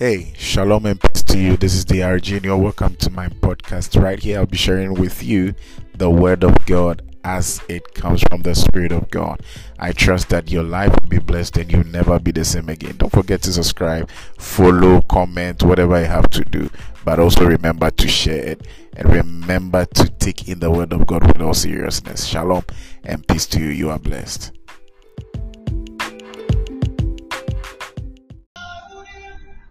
[0.00, 1.58] Hey, shalom and peace to you.
[1.58, 2.56] This is the Argenio.
[2.58, 4.02] Welcome to my podcast.
[4.02, 5.52] Right here, I'll be sharing with you
[5.94, 9.42] the Word of God as it comes from the Spirit of God.
[9.78, 12.96] I trust that your life will be blessed and you'll never be the same again.
[12.96, 14.08] Don't forget to subscribe,
[14.38, 16.70] follow, comment, whatever you have to do.
[17.04, 21.26] But also remember to share it and remember to take in the Word of God
[21.26, 22.24] with all seriousness.
[22.24, 22.64] Shalom
[23.04, 23.68] and peace to you.
[23.68, 24.52] You are blessed.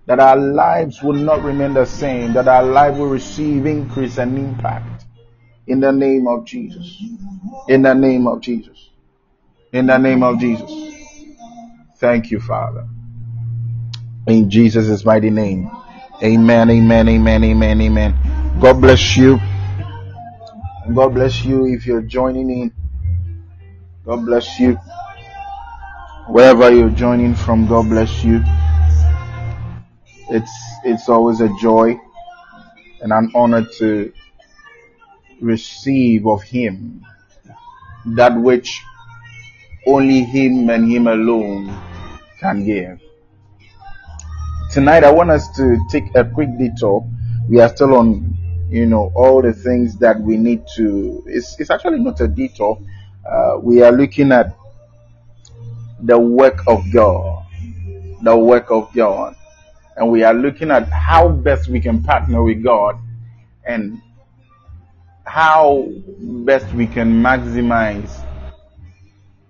[0.09, 4.39] That our lives will not remain the same, that our life will receive increase and
[4.39, 5.05] impact.
[5.67, 6.99] In the name of Jesus.
[7.67, 8.89] In the name of Jesus.
[9.71, 10.71] In the name of Jesus.
[11.97, 12.87] Thank you, Father.
[14.25, 15.69] In Jesus' mighty name.
[16.23, 18.59] Amen, amen, amen, amen, amen.
[18.59, 19.37] God bless you.
[20.91, 22.73] God bless you if you're joining in.
[24.05, 24.73] God bless you.
[26.25, 28.43] Wherever you're joining from, God bless you.
[30.31, 30.51] It's
[30.83, 31.99] it's always a joy
[33.01, 34.13] and an honor to
[35.41, 37.03] receive of Him
[38.05, 38.79] that which
[39.87, 41.75] only Him and Him alone
[42.39, 42.99] can give.
[44.71, 47.09] Tonight, I want us to take a quick detour.
[47.47, 48.37] We are still on,
[48.69, 51.23] you know, all the things that we need to.
[51.25, 52.79] It's, it's actually not a detour.
[53.27, 54.55] Uh, we are looking at
[56.03, 57.47] the work of God.
[58.21, 59.35] The work of God
[59.95, 62.97] and we are looking at how best we can partner with God
[63.65, 64.01] and
[65.25, 65.87] how
[66.19, 68.25] best we can maximize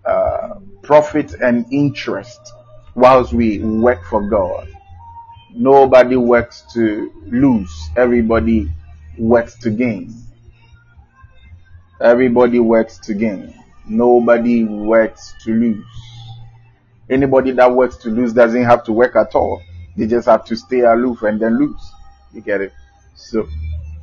[0.06, 2.40] uh, profit and interest
[2.96, 4.68] whilst we work for God.
[5.54, 8.72] Nobody works to lose, everybody
[9.18, 10.14] works to gain.
[12.02, 13.54] Everybody works to gain.
[13.86, 15.86] Nobody works to lose.
[17.10, 19.62] Anybody that works to lose doesn't have to work at all.
[20.00, 21.92] They just have to stay aloof and then lose.
[22.34, 22.72] You get it?
[23.16, 23.46] So,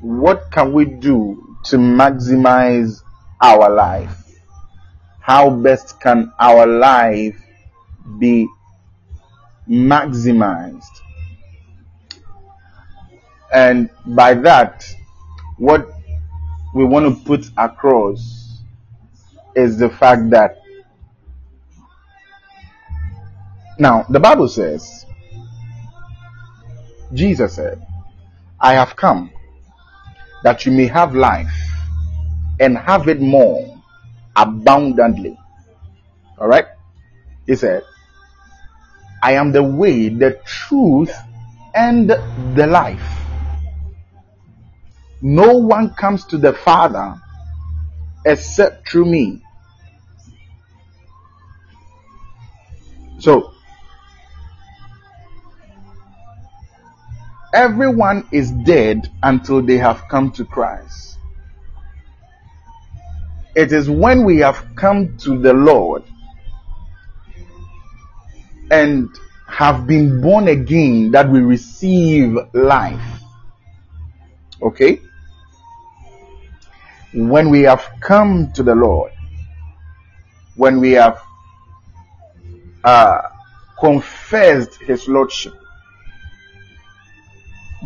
[0.02, 3.00] what can we do to maximize
[3.40, 4.14] our life?
[5.20, 7.40] How best can our life
[8.18, 8.46] be
[9.66, 11.00] maximized?
[13.54, 14.86] And by that,
[15.56, 15.88] what
[16.74, 18.60] we want to put across
[19.54, 20.60] is the fact that
[23.78, 25.05] now the Bible says
[27.16, 27.84] Jesus said,
[28.60, 29.32] I have come
[30.44, 31.52] that you may have life
[32.60, 33.82] and have it more
[34.36, 35.38] abundantly.
[36.38, 36.66] All right?
[37.46, 37.82] He said,
[39.22, 41.12] I am the way, the truth,
[41.74, 43.02] and the life.
[45.22, 47.14] No one comes to the Father
[48.24, 49.42] except through me.
[53.18, 53.54] So,
[57.56, 61.16] Everyone is dead until they have come to Christ.
[63.54, 66.02] It is when we have come to the Lord
[68.70, 69.08] and
[69.48, 73.22] have been born again that we receive life.
[74.60, 75.00] Okay?
[77.14, 79.12] When we have come to the Lord,
[80.56, 81.22] when we have
[82.84, 83.22] uh,
[83.80, 85.54] confessed His Lordship,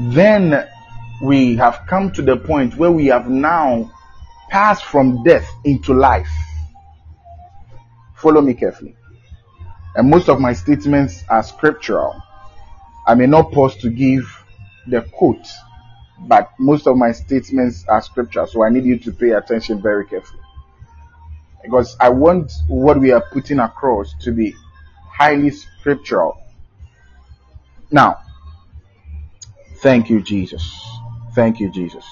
[0.09, 0.67] then
[1.23, 3.91] we have come to the point where we have now
[4.49, 6.31] passed from death into life.
[8.17, 8.97] Follow me carefully.
[9.95, 12.23] And most of my statements are scriptural.
[13.07, 14.25] I may not pause to give
[14.87, 15.47] the quote,
[16.21, 18.47] but most of my statements are scriptural.
[18.47, 20.43] So I need you to pay attention very carefully.
[21.63, 24.55] Because I want what we are putting across to be
[25.11, 26.41] highly scriptural.
[27.91, 28.21] Now,
[29.81, 30.87] Thank you, Jesus.
[31.35, 32.05] Thank you, Jesus.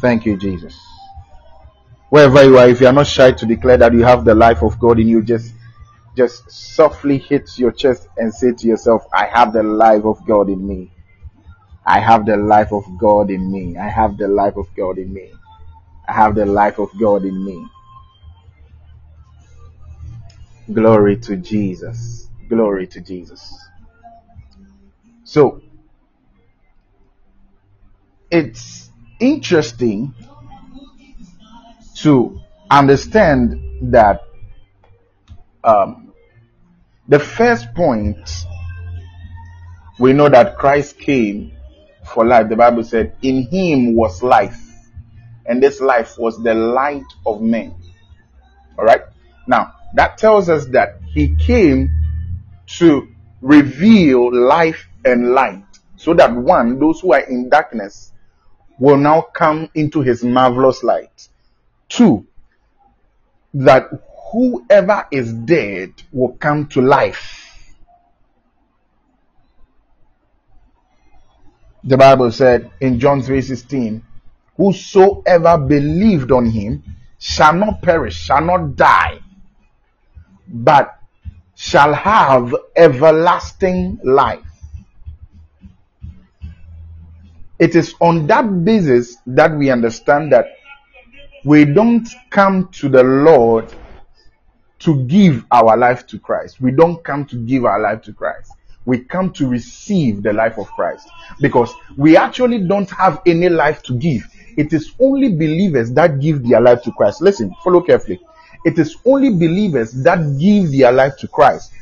[0.00, 0.78] Thank you, Jesus.
[2.10, 4.62] Wherever you are, if you are not shy to declare that you have the life
[4.62, 5.52] of God in you, just
[6.16, 10.48] just softly hit your chest and say to yourself, I have the life of God
[10.48, 10.90] in me.
[11.84, 13.76] I have the life of God in me.
[13.76, 15.30] I have the life of God in me.
[16.08, 17.66] I have the life of God in me.
[20.72, 22.28] Glory to Jesus.
[22.48, 23.54] Glory to Jesus.
[25.24, 25.62] So,
[28.30, 28.90] it's
[29.20, 30.14] interesting
[31.96, 32.40] to
[32.70, 34.22] understand that
[35.64, 36.12] um,
[37.08, 38.18] the first point
[39.98, 41.52] we know that Christ came
[42.12, 42.48] for life.
[42.48, 44.60] The Bible said, In him was life,
[45.46, 47.74] and this life was the light of men.
[48.78, 49.02] All right.
[49.46, 51.90] Now, that tells us that he came
[52.78, 53.08] to
[53.40, 55.64] reveal life and light,
[55.96, 58.12] so that one, those who are in darkness,
[58.78, 61.28] will now come into his marvelous light.
[61.88, 62.26] Two,
[63.54, 63.88] that
[64.32, 67.44] whoever is dead will come to life.
[71.84, 74.02] The Bible said in John 3:16,
[74.56, 76.82] whosoever believed on him
[77.18, 79.20] shall not perish, shall not die,
[80.46, 80.98] but
[81.54, 84.47] shall have everlasting life.
[87.58, 90.46] It is on that basis that we understand that
[91.44, 93.72] we don't come to the Lord
[94.80, 96.60] to give our life to Christ.
[96.60, 98.52] We don't come to give our life to Christ.
[98.84, 101.08] We come to receive the life of Christ
[101.40, 104.26] because we actually don't have any life to give.
[104.56, 107.20] It is only believers that give their life to Christ.
[107.20, 108.20] Listen, follow carefully.
[108.64, 111.72] It is only believers that give their life to Christ.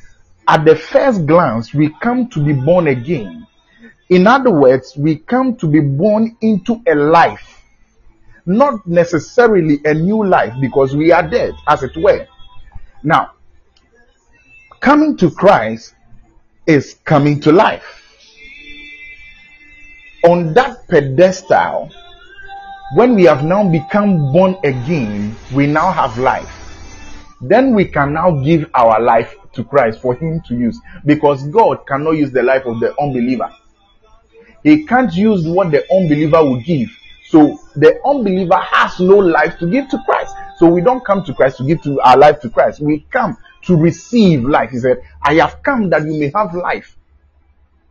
[0.49, 3.47] At the first glance, we come to be born again.
[4.09, 7.63] In other words, we come to be born into a life,
[8.45, 12.27] not necessarily a new life because we are dead, as it were.
[13.03, 13.33] Now,
[14.81, 15.95] coming to Christ
[16.67, 18.03] is coming to life.
[20.25, 21.91] On that pedestal,
[22.95, 26.53] when we have now become born again, we now have life.
[27.41, 31.87] Then we can now give our life to Christ for Him to use because God
[31.87, 33.51] cannot use the life of the unbeliever.
[34.67, 36.89] He can't use what the unbeliever will give.
[37.29, 40.35] So the unbeliever has no life to give to Christ.
[40.57, 42.81] So we don't come to Christ to give to our life to Christ.
[42.81, 44.71] We come to receive life.
[44.71, 46.99] He said, I have come that you may have life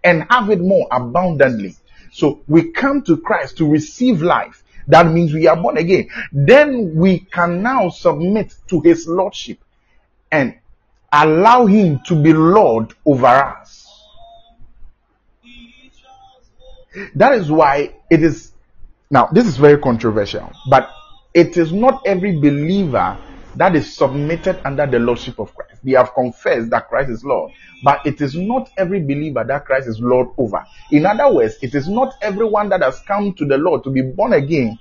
[0.04, 1.78] and have it more abundantly.
[2.12, 4.62] So we come to Christ to receive life.
[4.90, 6.10] That means we are born again.
[6.34, 9.60] Then we can now submit to his lordship
[10.30, 10.56] and
[11.10, 13.85] allow him to be Lord over us.
[17.16, 18.54] That is why it is
[19.12, 20.92] now this is very controversial, but
[21.34, 23.18] it is not every believer
[23.56, 25.82] that is submitted under the lordship of Christ.
[25.84, 27.52] They have confessed that Christ is Lord,
[27.84, 30.66] but it is not every believer that Christ is Lord over.
[30.92, 34.02] In other words, it is not everyone that has come to the Lord to be
[34.02, 34.78] born again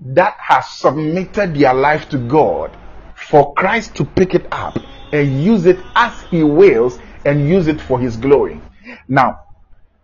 [0.00, 2.76] that has submitted their life to God
[3.16, 4.78] for Christ to pick it up
[5.12, 8.60] and use it as He wills and use it for His glory.
[9.08, 9.40] Now,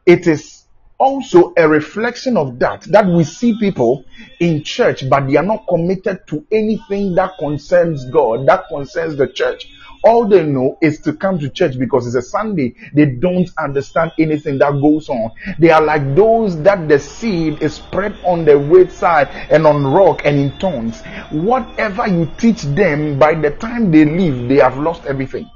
[0.06, 0.59] it is
[1.00, 4.04] also a reflection of that that we see people
[4.38, 9.26] in church but they are not committed to anything that concerns god that concerns the
[9.26, 9.66] church.
[10.02, 12.74] All they know is to come to church because it's a sunday.
[12.94, 15.32] They don't understand anything that goes on.
[15.58, 20.22] They are like those that the seed is spread on the wayside and on rock
[20.24, 21.02] and in tongues.
[21.30, 25.50] Whatever you teach them by the time they leave they have lost everything.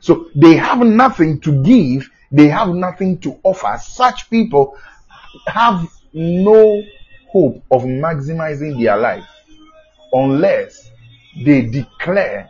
[0.00, 3.78] So they have nothing to give they have nothing to offer.
[3.82, 4.76] Such people
[5.46, 6.82] have no
[7.30, 9.26] hope of maximizing their life
[10.12, 10.90] unless
[11.44, 12.48] they declare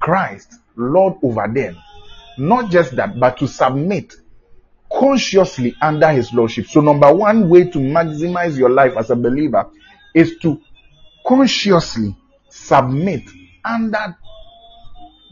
[0.00, 1.76] Christ Lord over them.
[2.38, 4.14] Not just that, but to submit
[4.92, 6.66] consciously under his lordship.
[6.66, 9.68] So, number one way to maximize your life as a believer
[10.14, 10.60] is to
[11.26, 12.14] consciously
[12.48, 13.22] submit
[13.64, 14.16] under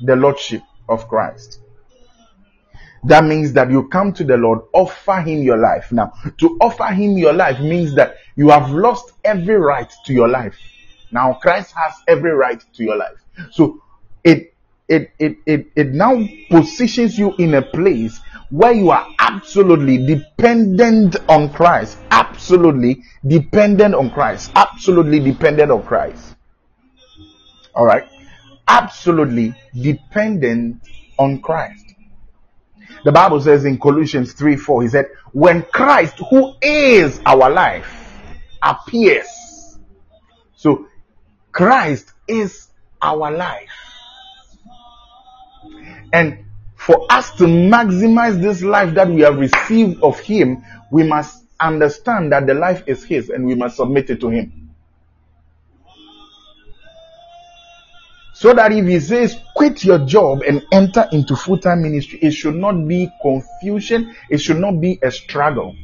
[0.03, 1.61] the lordship of Christ.
[3.07, 5.93] That means that you come to the Lord, offer Him your life.
[5.93, 10.29] Now, to offer Him your life means that you have lost every right to your
[10.29, 10.57] life.
[11.11, 13.19] Now, Christ has every right to your life.
[13.51, 13.83] So,
[14.25, 14.55] it,
[14.89, 16.19] it, it, it, it now
[16.51, 18.21] positions you in a place
[18.51, 21.99] where you are absolutely dependent on Christ.
[22.11, 24.51] Absolutely dependent on Christ.
[24.55, 26.37] Absolutely dependent on Christ.
[27.75, 28.09] All right.
[28.67, 30.81] Absolutely dependent
[31.19, 31.84] on Christ.
[33.05, 37.87] The Bible says in Colossians 3 4, he said, When Christ, who is our life,
[38.63, 39.29] appears.
[40.57, 40.89] So,
[41.53, 42.69] Christ is
[43.03, 43.69] our life.
[46.13, 46.45] And
[46.77, 52.33] for us to maximize this life that we have received of Him, we must understand
[52.33, 54.64] that the life is His and we must submit it to Him.
[58.35, 62.33] So that if he says, quit your job and enter into full time ministry, it
[62.33, 65.77] should not be confusion, it should not be a struggle.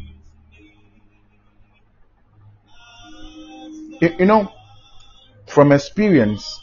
[4.00, 4.52] You, you know,
[5.47, 6.61] from experience,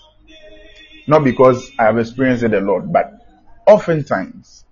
[1.07, 3.13] not because I have experienced it a lot, but
[3.65, 4.65] oftentimes,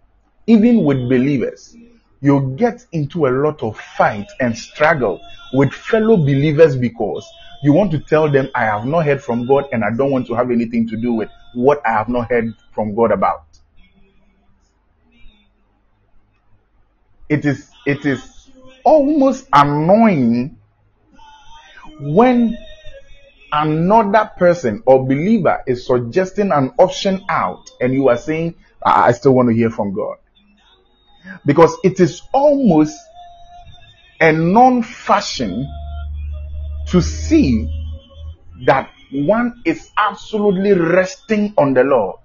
[0.47, 1.77] even with believers,
[2.19, 5.21] you get into a lot of fight and struggle
[5.53, 7.25] with fellow believers because
[7.65, 10.27] you want to tell them, I have not heard from God and I don't want
[10.27, 13.45] to have anything to do with what I have not heard from God about.
[17.29, 18.49] it is it is
[18.83, 20.57] almost annoying
[21.99, 22.57] when
[23.51, 28.55] another person or believer is suggesting an option out and you are saying
[28.85, 30.17] I still want to hear from God
[31.45, 32.95] because it is almost
[34.19, 35.67] a non-fashion
[36.87, 37.69] to see
[38.65, 42.19] that one is absolutely resting on the Lord.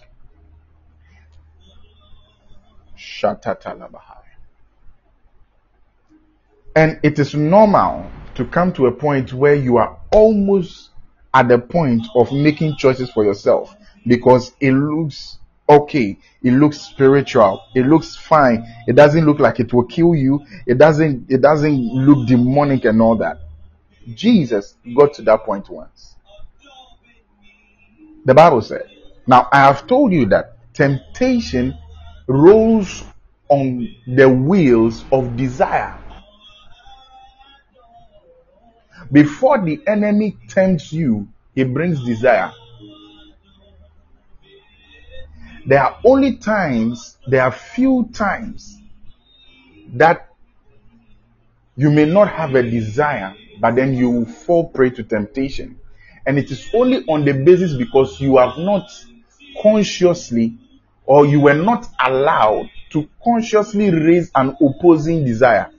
[6.77, 10.91] And it is normal to come to a point where you are almost
[11.35, 13.77] at the point of making choices for yourself
[14.07, 15.39] because it looks
[15.69, 20.45] okay it looks spiritual it looks fine it doesn't look like it will kill you
[20.67, 23.39] it doesn't it doesn't look demonic and all that
[24.15, 26.15] jesus got to that point once.
[28.25, 28.89] The bible said
[29.27, 31.77] now i have told you that temptation
[32.27, 33.05] rolls
[33.49, 35.99] on the wheels of desire.
[39.11, 42.53] Before the enemy tempts you he brings desire.
[45.67, 48.81] There are only times, there are few times
[49.95, 50.31] that
[51.77, 55.79] you may not have a desire, but then you fall prey to temptation.
[56.27, 58.89] And it is only on the basis because you have not
[59.63, 60.59] consciously
[61.05, 65.71] or you were not allowed to consciously raise an opposing desire.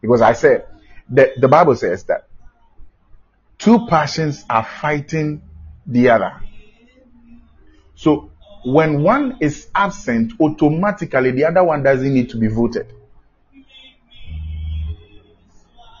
[0.00, 0.66] Because I said,
[1.08, 2.26] the, the Bible says that
[3.58, 5.42] two passions are fighting
[5.86, 6.40] the other.
[7.94, 8.30] So
[8.64, 12.92] when one is absent, automatically the other one doesn't need to be voted.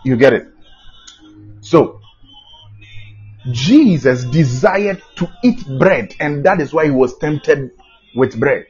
[0.04, 0.49] You get it?
[1.60, 2.00] So,
[3.52, 7.70] Jesus desired to eat bread, and that is why he was tempted
[8.14, 8.66] with bread.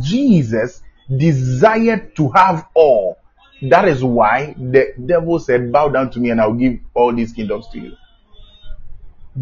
[0.00, 0.82] Jesus
[1.16, 3.18] desired to have all.
[3.62, 7.32] That is why the devil said, Bow down to me, and I'll give all these
[7.32, 7.96] kingdoms to you.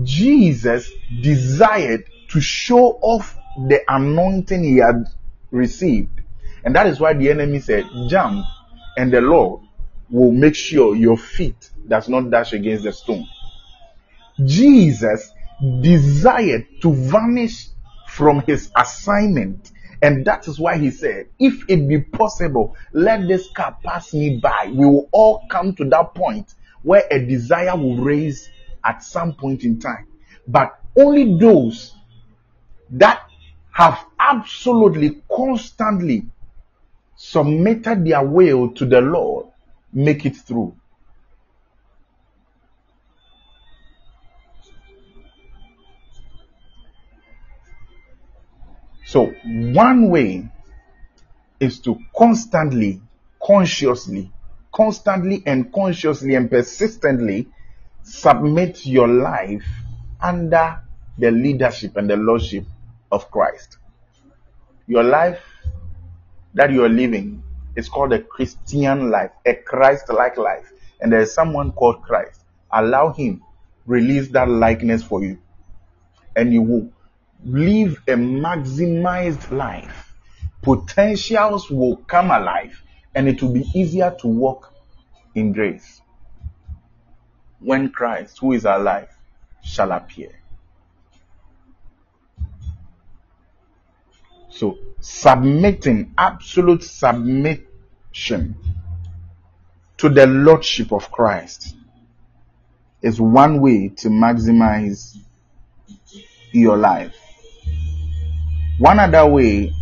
[0.03, 0.91] Jesus
[1.23, 3.37] desired to show off
[3.69, 5.07] the anointing he had
[5.51, 6.21] received.
[6.65, 8.45] And that is why the enemy said, Jump,
[8.97, 9.63] and the Lord
[10.11, 13.27] will make sure your feet does not dash against the stone.
[14.45, 15.33] Jesus
[15.81, 17.69] desired to vanish
[18.07, 19.73] from his assignment.
[20.01, 24.39] And that is why he said, If it be possible, let this cup pass me
[24.39, 24.71] by.
[24.73, 28.49] We will all come to that point where a desire will raise
[28.85, 30.07] at some point in time.
[30.47, 31.95] But only those
[32.91, 33.23] that
[33.73, 36.27] have absolutely constantly
[37.17, 39.47] submitted their will to the Lord
[39.93, 40.77] make it through.
[49.09, 50.51] So, one way
[51.59, 53.01] is to constantly,
[53.43, 54.31] consciously,
[54.71, 57.49] constantly and consciously and persistently
[58.03, 59.65] submit your life
[60.21, 60.83] under
[61.17, 62.67] the leadership and the lordship
[63.11, 63.79] of Christ.
[64.87, 65.41] Your life
[66.53, 67.43] that you are living
[67.77, 70.71] is called a Christian life, a Christ like life.
[71.01, 72.43] And there is someone called Christ.
[72.71, 73.43] Allow Him
[73.87, 75.39] release that likeness for you.
[76.37, 76.93] And you will
[77.45, 80.15] live a maximized life.
[80.63, 82.83] Potentials will come alive
[83.15, 84.73] and it will be easier to walk
[85.35, 86.01] in grace.
[87.61, 89.09] When Christ, who is alive,
[89.63, 90.31] shall appear.
[94.51, 98.57] So, submitting, absolute submission
[99.99, 101.77] to the Lordship of Christ
[103.03, 105.17] is one way to maximize
[106.53, 107.28] your life.
[108.79, 109.73] One other way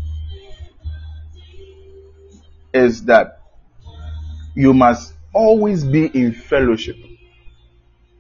[2.73, 3.41] is that
[4.55, 6.97] you must always be in fellowship.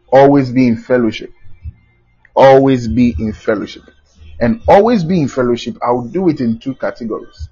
[0.09, 1.33] Always be in fellowship.
[2.35, 3.85] Always be in fellowship
[4.40, 7.49] and always be in fellowship, I'll do it in two categories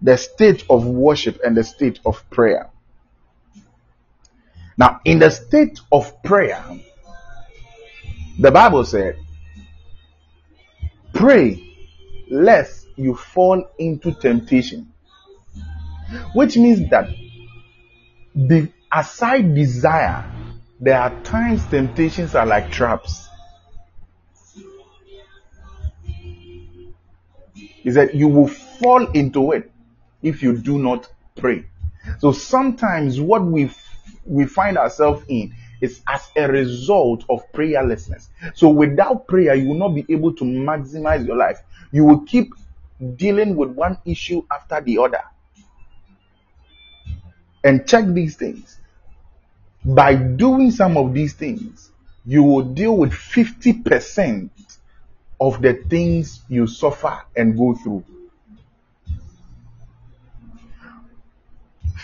[0.00, 2.70] the state of worship and the state of prayer.
[4.76, 6.64] Now, in the state of prayer,
[8.38, 9.18] the Bible said,
[11.12, 11.67] Pray
[12.30, 14.92] lest you fall into temptation.
[16.34, 17.08] Which means that
[18.34, 20.30] the aside desire,
[20.80, 23.28] there are times temptations are like traps.
[27.84, 29.70] Is that You will fall into it
[30.22, 31.64] if you do not pray.
[32.18, 33.70] So sometimes what we
[34.24, 38.28] we find ourselves in is as a result of prayerlessness.
[38.54, 41.60] So without prayer, you will not be able to maximize your life.
[41.92, 42.52] You will keep
[43.16, 45.22] dealing with one issue after the other.
[47.64, 48.78] and check these things.
[49.84, 51.90] By doing some of these things,
[52.24, 54.50] you will deal with 50%
[55.40, 58.04] of the things you suffer and go through.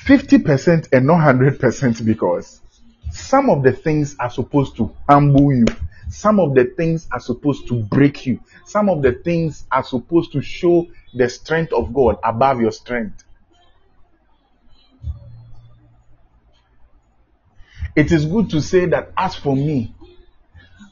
[0.04, 2.60] 50% and not 100% because
[3.14, 5.66] some of the things are supposed to humble you.
[6.08, 8.40] Some of the things are supposed to break you.
[8.66, 13.24] Some of the things are supposed to show the strength of God above your strength.
[17.94, 19.94] It is good to say that as for me,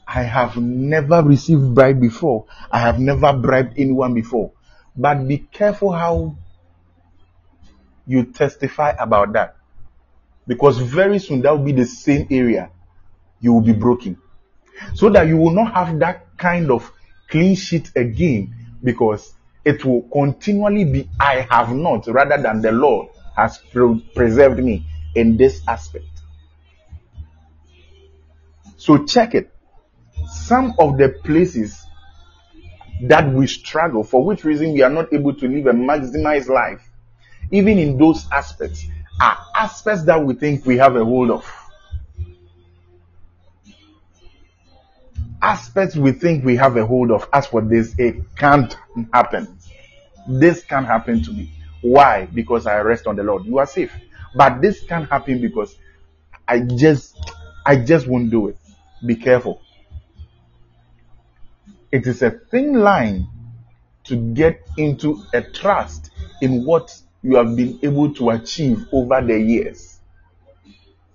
[0.07, 2.45] I have never received bribe before.
[2.71, 4.51] I have never bribed anyone before.
[4.95, 6.37] But be careful how
[8.05, 9.57] you testify about that.
[10.47, 12.69] Because very soon that will be the same area
[13.39, 14.17] you will be broken.
[14.95, 16.91] So that you will not have that kind of
[17.29, 19.33] clean sheet again because
[19.65, 23.59] it will continually be I have not rather than the Lord has
[24.15, 24.85] preserved me
[25.15, 26.05] in this aspect.
[28.77, 29.49] So check it.
[30.29, 31.85] Some of the places
[33.03, 36.81] that we struggle, for which reason we are not able to live a maximized life,
[37.51, 38.85] even in those aspects,
[39.19, 41.49] are aspects that we think we have a hold of.
[45.41, 47.27] Aspects we think we have a hold of.
[47.33, 48.75] As for this, it can't
[49.13, 49.57] happen.
[50.27, 51.51] This can't happen to me.
[51.81, 52.27] Why?
[52.27, 53.45] Because I rest on the Lord.
[53.45, 53.93] You are safe.
[54.35, 55.75] But this can't happen because
[56.47, 57.17] I just
[57.65, 58.57] I just won't do it.
[59.05, 59.61] Be careful.
[61.91, 63.27] It is a thin line
[64.05, 66.09] to get into a trust
[66.41, 69.99] in what you have been able to achieve over the years.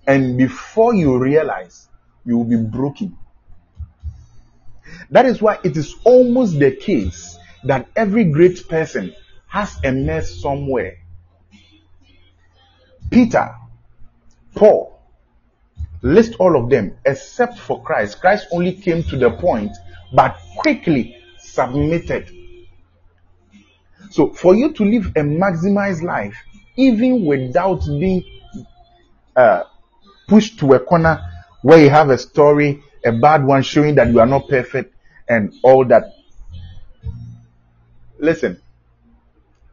[0.06, 1.88] And before you realize,
[2.24, 3.16] you will be broken.
[5.10, 9.14] That is why it is almost the case that every great person
[9.46, 10.98] has a mess somewhere.
[13.10, 13.54] Peter,
[14.54, 14.98] Paul,
[16.02, 18.20] List all of them except for Christ.
[18.20, 19.72] Christ only came to the point
[20.12, 22.30] but quickly submitted.
[24.10, 26.36] So, for you to live a maximized life,
[26.76, 28.24] even without being
[29.36, 29.64] uh,
[30.28, 31.20] pushed to a corner
[31.62, 34.94] where you have a story, a bad one showing that you are not perfect,
[35.28, 36.14] and all that.
[38.18, 38.60] Listen,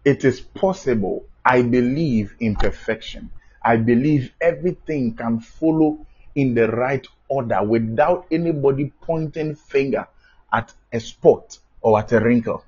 [0.03, 1.25] it is possible.
[1.43, 3.29] I believe in perfection.
[3.63, 10.07] I believe everything can follow in the right order without anybody pointing finger
[10.51, 12.63] at a spot or at a wrinkle.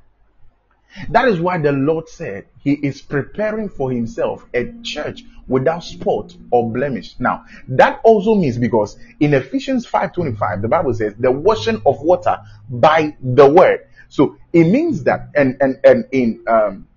[1.10, 6.36] That is why the Lord said he is preparing for himself a church without spot
[6.52, 7.16] or blemish.
[7.20, 12.38] Now, that also means because in Ephesians 5:25 the Bible says the washing of water
[12.70, 13.88] by the word.
[14.10, 16.88] So it means that and and and in um,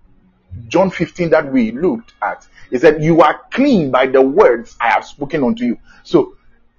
[0.69, 4.91] John 15 that we looked at is that you are clean by the words I
[4.91, 5.79] have spoken unto you.
[6.05, 6.37] So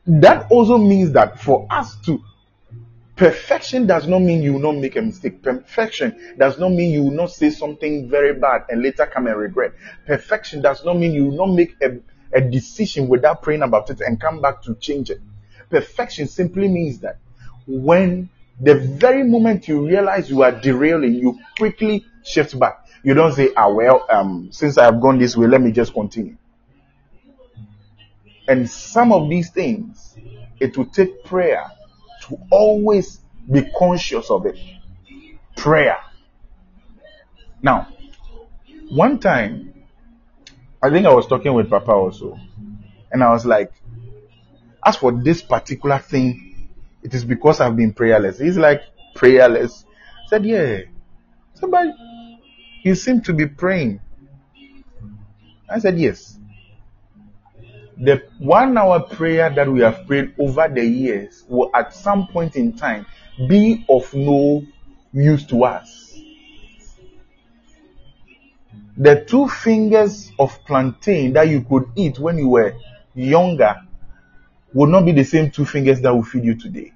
[0.07, 2.21] that also means that for us to
[3.21, 5.43] perfection does not mean you will not make a mistake.
[5.43, 9.37] Perfection does not mean you will not say something very bad and later come and
[9.37, 9.73] regret.
[10.07, 11.99] Perfection does not mean you will not make a,
[12.33, 15.21] a decision without praying about it and come back to change it.
[15.69, 17.19] Perfection simply means that
[17.67, 18.27] when
[18.59, 22.87] the very moment you realize you are derailing, you quickly shift back.
[23.03, 25.93] You don't say, ah, well, um, since I have gone this way, let me just
[25.93, 26.37] continue.
[28.47, 30.17] And some of these things,
[30.59, 31.69] it will take prayer
[32.31, 33.19] to always
[33.51, 34.57] be conscious of it.
[35.55, 35.97] Prayer.
[37.61, 37.87] Now,
[38.89, 39.73] one time,
[40.81, 42.39] I think I was talking with Papa also,
[43.11, 43.71] and I was like,
[44.83, 46.69] as for this particular thing,
[47.03, 48.39] it is because I've been prayerless.
[48.39, 48.81] He's like,
[49.13, 49.85] prayerless.
[50.25, 50.79] I said, yeah.
[51.55, 51.87] So, but
[52.83, 53.99] you seem to be praying.
[55.69, 56.39] I said, yes
[57.97, 62.55] the one hour prayer that we have prayed over the years will at some point
[62.55, 63.05] in time
[63.47, 64.63] be of no
[65.13, 66.13] use to us.
[68.97, 72.75] The two fingers of plantain that you could eat when you were
[73.15, 73.81] younger
[74.73, 76.93] will not be the same two fingers that will feed you today.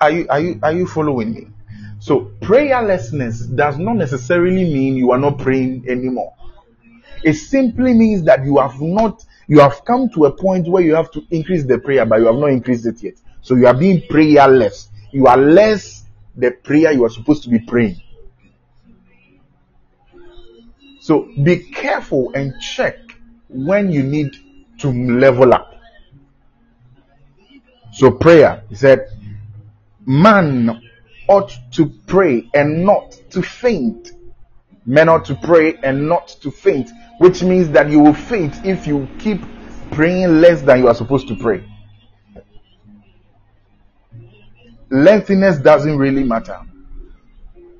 [0.00, 1.46] Are you, are you, are you following me?
[2.00, 6.34] So prayerlessness does not necessarily mean you are not praying anymore.
[7.22, 10.94] It simply means that you have not, you have come to a point where you
[10.94, 13.14] have to increase the prayer, but you have not increased it yet.
[13.42, 14.88] So you are being prayerless.
[15.12, 18.00] You are less the prayer you are supposed to be praying.
[21.00, 22.96] So be careful and check
[23.50, 24.34] when you need
[24.78, 25.74] to level up.
[27.92, 29.06] So prayer, he said,
[30.06, 30.80] man
[31.30, 34.10] ought to pray and not to faint.
[34.84, 38.84] men ought to pray and not to faint, which means that you will faint if
[38.84, 39.40] you keep
[39.92, 41.64] praying less than you are supposed to pray.
[44.90, 46.58] Lengthiness doesn't really matter,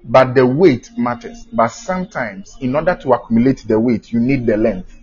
[0.04, 1.48] but the weight matters.
[1.52, 4.96] But sometimes, in order to accumulate the weight, you need the length.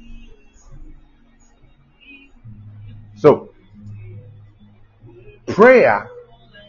[3.18, 3.50] So,
[5.48, 6.10] prayer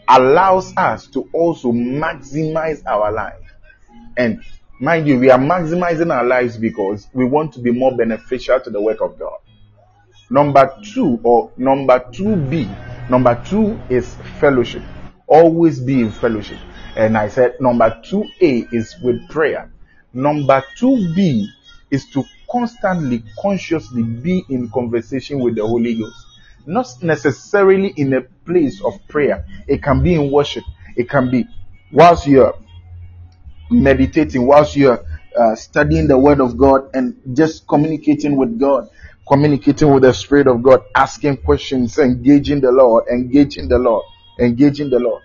[0.09, 3.35] allows us to also maximize our life.
[4.17, 4.43] And
[4.79, 8.69] mind you, we are maximizing our lives because we want to be more beneficial to
[8.69, 9.37] the work of God.
[10.31, 12.67] Number two, or number two B,
[13.09, 14.83] number two is fellowship.
[15.27, 16.59] Always be in fellowship.
[16.95, 19.71] And I said number two A is with prayer.
[20.11, 21.47] Number two B
[21.91, 26.28] is to constantly, consciously be in conversation with the Holy Ghost
[26.69, 29.45] not necessarily in a place of prayer.
[29.67, 30.63] It can be in worship.
[30.95, 31.45] It can be
[31.91, 32.55] whilst you're
[33.71, 35.03] meditating, whilst you're
[35.35, 38.87] uh, studying the Word of God and just communicating with God,
[39.27, 44.05] communicating with the Spirit of God, asking questions, engaging the Lord, engaging the Lord,
[44.39, 45.23] engaging the Lord.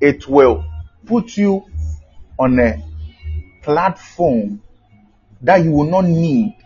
[0.00, 0.64] It will
[1.06, 1.64] put you
[2.38, 2.82] on a
[3.62, 4.62] platform
[5.42, 6.56] that you will not need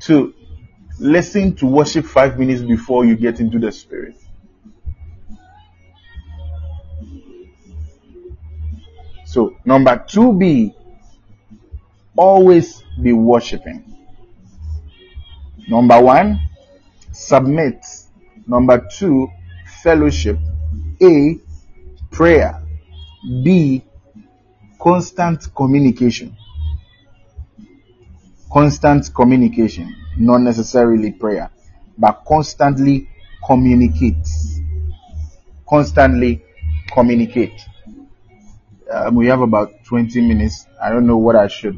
[0.00, 0.34] to
[0.98, 4.16] Listen to worship five minutes before you get into the spirit.
[9.26, 10.74] So, number two B,
[12.16, 13.94] always be worshiping.
[15.68, 16.40] Number one,
[17.12, 17.84] submit.
[18.46, 19.28] Number two,
[19.82, 20.38] fellowship.
[21.02, 21.38] A,
[22.10, 22.62] prayer.
[23.42, 23.84] B,
[24.80, 26.34] constant communication.
[28.50, 31.50] Constant communication not necessarily prayer,
[31.98, 33.08] but constantly
[33.46, 34.26] communicate.
[35.68, 36.42] Constantly
[36.92, 37.60] communicate.
[38.90, 40.66] Um, we have about 20 minutes.
[40.80, 41.76] I don't know what I should,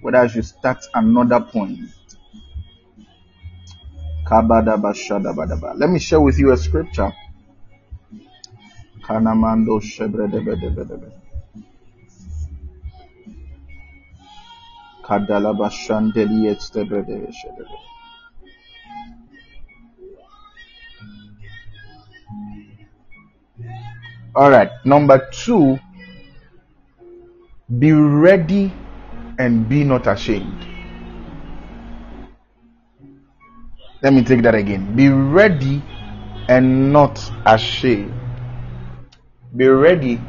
[0.00, 1.80] whether I should start another point.
[4.30, 7.12] Let me share with you a scripture.
[15.10, 17.00] Kanamando
[24.36, 25.78] All right, number two,
[27.80, 28.72] be ready
[29.40, 30.66] and be not ashamed.
[34.02, 34.94] Let me take that again.
[34.94, 35.82] Be ready
[36.48, 38.14] and not ashamed.
[39.56, 40.20] Be ready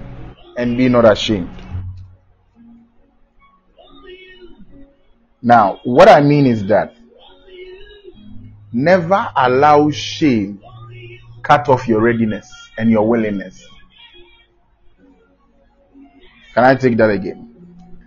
[0.57, 1.60] and be not ashamed.
[5.41, 6.95] Now, what I mean is that
[8.71, 10.61] never allow shame
[11.41, 13.65] cut off your readiness and your willingness.
[16.53, 17.47] Can I take that again?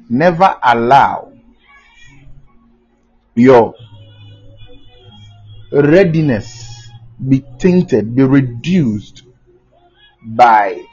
[0.08, 1.32] Never allow
[3.34, 3.74] your
[5.72, 6.88] readiness
[7.28, 9.22] be tainted, be reduced
[10.22, 10.84] by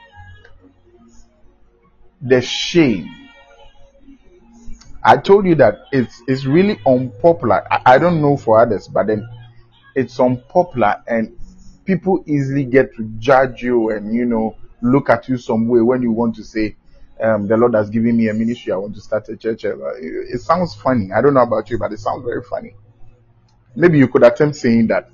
[2.21, 3.20] the shame
[5.03, 7.65] I told you that it's it's really unpopular.
[7.71, 9.27] I, I don't know for others, but then
[9.95, 11.37] it's unpopular and
[11.85, 16.01] people easily get to judge you and you know look at you some way when
[16.01, 16.75] you want to say
[17.21, 18.73] um, the Lord has given me a ministry.
[18.73, 19.63] I want to start a church.
[19.63, 21.11] It, it sounds funny.
[21.11, 22.75] I don't know about you, but it sounds very funny.
[23.75, 25.09] Maybe you could attempt saying that,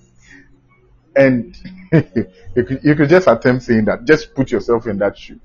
[1.15, 1.55] and
[1.91, 4.05] you could you could just attempt saying that.
[4.05, 5.39] Just put yourself in that shoe.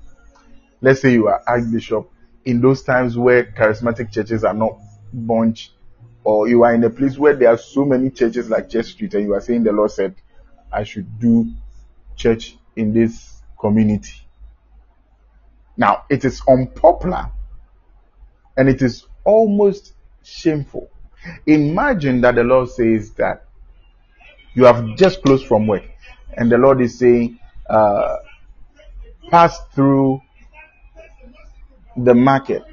[0.81, 2.09] Let's say you are Archbishop
[2.45, 4.77] in those times where charismatic churches are not
[5.13, 5.71] bunched,
[6.23, 9.13] or you are in a place where there are so many churches like Church Street,
[9.13, 10.15] and you are saying the Lord said,
[10.71, 11.51] I should do
[12.15, 14.13] church in this community.
[15.77, 17.31] Now, it is unpopular
[18.57, 20.89] and it is almost shameful.
[21.45, 23.45] Imagine that the Lord says that
[24.53, 25.83] you have just closed from work,
[26.35, 28.17] and the Lord is saying, uh,
[29.31, 30.21] pass through
[31.97, 32.63] the market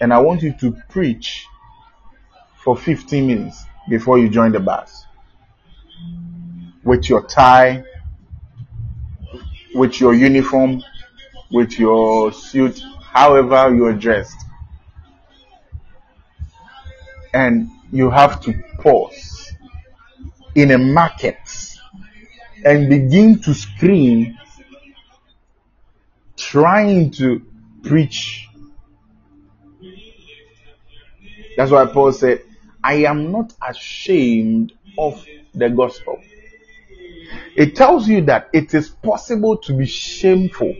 [0.00, 1.46] and I want you to preach
[2.62, 5.04] for 15 minutes before you join the bus
[6.84, 7.84] with your tie,
[9.74, 10.82] with your uniform,
[11.50, 14.36] with your suit, however you're dressed.
[17.34, 19.52] And you have to pause
[20.54, 21.36] in a market
[22.64, 24.38] and begin to scream,
[26.36, 27.42] trying to
[27.88, 28.48] preach.
[31.56, 32.42] That's why Paul said,
[32.84, 35.24] I am not ashamed of
[35.54, 36.20] the gospel.
[37.56, 40.74] It tells you that it is possible to be shameful.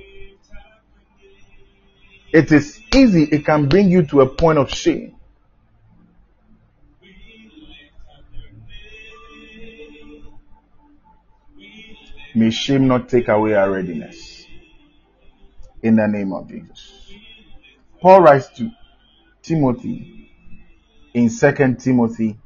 [2.32, 5.16] It is easy, it can bring you to a point of shame.
[12.34, 14.46] May shame not take away our readiness.
[15.82, 16.97] In the name of Jesus.
[18.00, 18.70] Paul writes to
[19.42, 20.30] Timothy
[21.14, 22.38] in 2 Timothy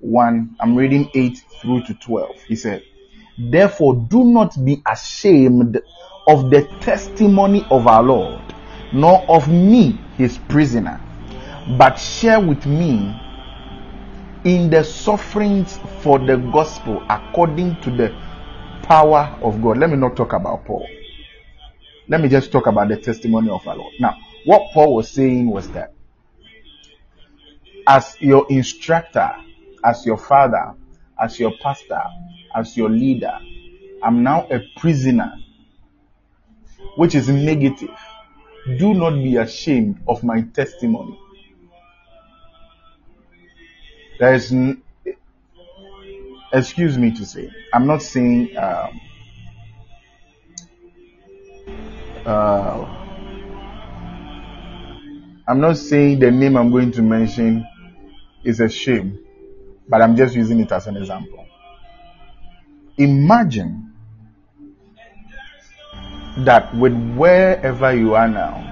[0.00, 2.36] 1, I'm reading 8 through to 12.
[2.48, 2.82] He said,
[3.38, 5.80] Therefore, do not be ashamed
[6.26, 8.40] of the testimony of our Lord,
[8.92, 11.00] nor of me, his prisoner,
[11.78, 13.14] but share with me
[14.44, 18.08] in the sufferings for the gospel according to the
[18.82, 19.78] power of God.
[19.78, 20.86] Let me not talk about Paul.
[22.08, 23.94] Let me just talk about the testimony of our Lord.
[24.00, 25.94] Now, what Paul was saying was that
[27.86, 29.30] as your instructor,
[29.84, 30.74] as your father,
[31.20, 32.02] as your pastor,
[32.54, 33.38] as your leader,
[34.02, 35.32] I'm now a prisoner,
[36.96, 37.96] which is negative.
[38.78, 41.18] Do not be ashamed of my testimony.
[44.18, 44.82] There is, n-
[46.52, 49.00] excuse me to say, I'm not saying, um,
[52.24, 53.01] uh,
[55.46, 57.66] I'm not saying the name I'm going to mention
[58.44, 59.18] is a shame,
[59.88, 61.44] but I'm just using it as an example.
[62.96, 63.92] Imagine
[66.38, 68.68] that with wherever you are now,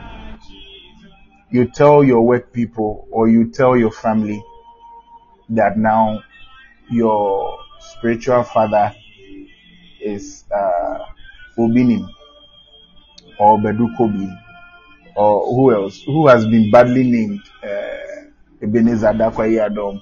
[1.51, 4.43] you tell your work people or you tell your family
[5.49, 6.23] that now
[6.89, 8.95] your spiritual father
[10.01, 10.99] is uh,
[11.59, 12.09] Obinim
[13.41, 14.31] or Badu Kobi
[15.21, 20.01] or who else who has been badly named uh, Ebenezer Adarkwa Yiadom,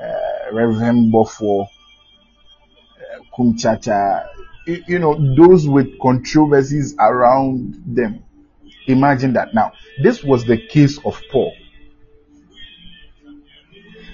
[0.00, 1.68] uh, Reverend Bofo, uh,
[3.36, 4.26] Kumchacha,
[4.66, 8.24] you, you know, those with controversies around them.
[8.86, 9.52] Imagine that.
[9.52, 9.72] Now,
[10.02, 11.52] this was the case of Paul.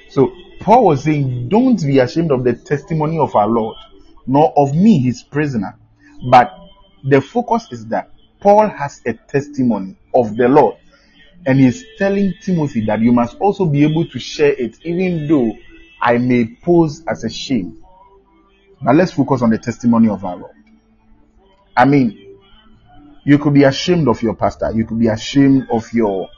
[0.09, 3.77] So, Paul was saying, Don't be ashamed of the testimony of our Lord,
[4.27, 5.79] nor of me, his prisoner.
[6.29, 6.53] But
[7.05, 10.77] the focus is that Paul has a testimony of the Lord.
[11.47, 15.57] And he's telling Timothy that you must also be able to share it, even though
[16.01, 17.83] I may pose as a shame.
[18.83, 20.55] Now let's focus on the testimony of our Lord.
[21.77, 22.39] I mean,
[23.25, 26.29] you could be ashamed of your pastor, you could be ashamed of your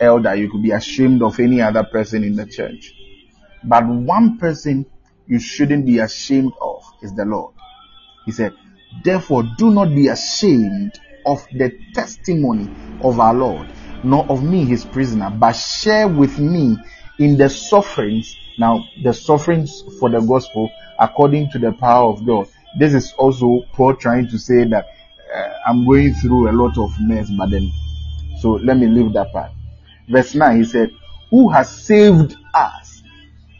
[0.00, 2.94] elder, you could be ashamed of any other person in the church.
[3.64, 4.86] But one person
[5.26, 7.54] you shouldn't be ashamed of is the Lord.
[8.26, 8.52] He said,
[9.04, 12.68] Therefore, do not be ashamed of the testimony
[13.00, 16.76] of our Lord, nor of me, his prisoner, but share with me
[17.18, 18.36] in the sufferings.
[18.58, 22.48] Now, the sufferings for the gospel according to the power of God.
[22.78, 24.86] This is also Paul trying to say that
[25.34, 27.70] uh, I'm going through a lot of mess, but then,
[28.40, 29.52] so let me leave that part.
[30.08, 30.90] Verse 9, he said,
[31.30, 33.02] Who has saved us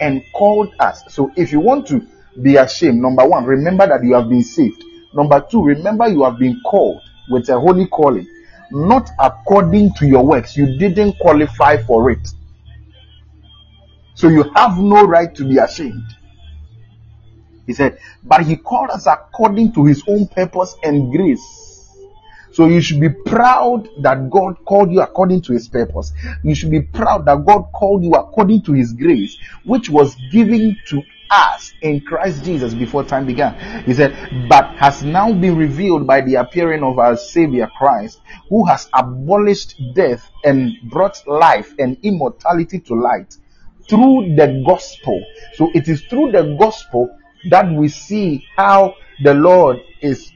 [0.01, 1.05] and called us.
[1.09, 2.07] So if you want to
[2.41, 4.83] be ashamed, number one, remember that you have been saved.
[5.15, 8.27] Number two, remember you have been called with a holy calling,
[8.71, 10.57] not according to your works.
[10.57, 12.29] You didn't qualify for it.
[14.15, 16.05] So you have no right to be ashamed.
[17.67, 21.63] He said, but he called us according to his own purpose and grace.
[22.53, 26.13] So you should be proud that God called you according to his purpose.
[26.43, 30.77] You should be proud that God called you according to his grace, which was given
[30.89, 33.85] to us in Christ Jesus before time began.
[33.85, 34.15] He said,
[34.49, 39.81] but has now been revealed by the appearing of our Savior Christ, who has abolished
[39.95, 43.37] death and brought life and immortality to light
[43.89, 45.25] through the gospel.
[45.55, 47.17] So it is through the gospel
[47.51, 50.33] that we see how the Lord is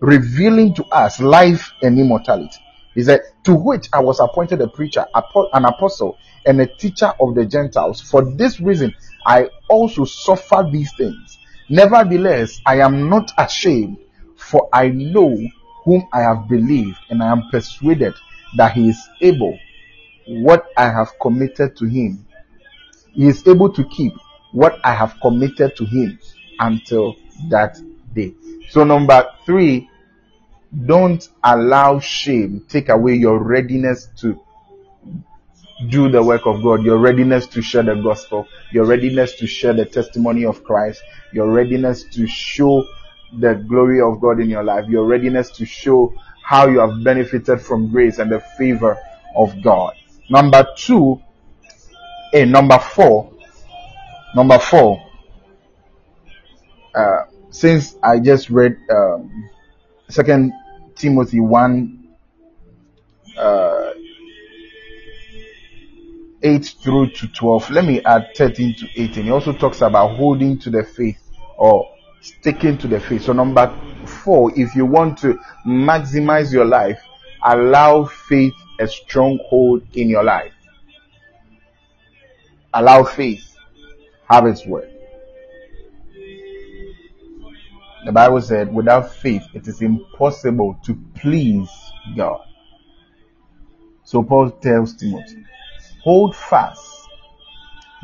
[0.00, 2.58] revealing to us life and immortality.
[2.94, 7.34] He said, To which I was appointed a preacher, an apostle, and a teacher of
[7.34, 8.00] the Gentiles.
[8.00, 8.94] For this reason,
[9.26, 11.38] I also suffer these things.
[11.68, 13.98] Nevertheless, I am not ashamed,
[14.36, 15.36] for I know
[15.84, 18.14] whom I have believed, and I am persuaded
[18.56, 19.58] that he is able
[20.26, 22.26] what I have committed to him.
[23.12, 24.14] He is able to keep
[24.52, 26.18] what I have committed to him
[26.58, 27.16] until
[27.48, 27.78] that
[28.14, 28.34] day.
[28.70, 29.88] So, number three,
[30.84, 34.40] don't allow shame take away your readiness to
[35.88, 39.74] do the work of God, your readiness to share the gospel, your readiness to share
[39.74, 42.86] the testimony of Christ, your readiness to show
[43.38, 47.60] the glory of God in your life, your readiness to show how you have benefited
[47.60, 48.96] from grace and the favor
[49.36, 49.94] of God.
[50.30, 51.20] Number two,
[52.32, 53.32] and number four,
[54.34, 55.02] number four,
[56.94, 59.50] uh, since I just read um,
[60.08, 60.52] Second
[60.94, 62.08] Timothy one
[63.36, 63.90] uh,
[66.46, 67.70] 8 through to 12.
[67.70, 69.24] Let me add 13 to 18.
[69.24, 71.18] He also talks about holding to the faith
[71.58, 73.24] or sticking to the faith.
[73.24, 73.74] So, number
[74.22, 77.00] four, if you want to maximize your life,
[77.44, 80.52] allow faith a stronghold in your life.
[82.72, 83.56] Allow faith
[84.28, 84.92] have its way.
[88.04, 91.68] The Bible said, without faith, it is impossible to please
[92.16, 92.40] God.
[94.04, 95.44] So Paul tells Timothy,
[96.06, 97.08] hold fast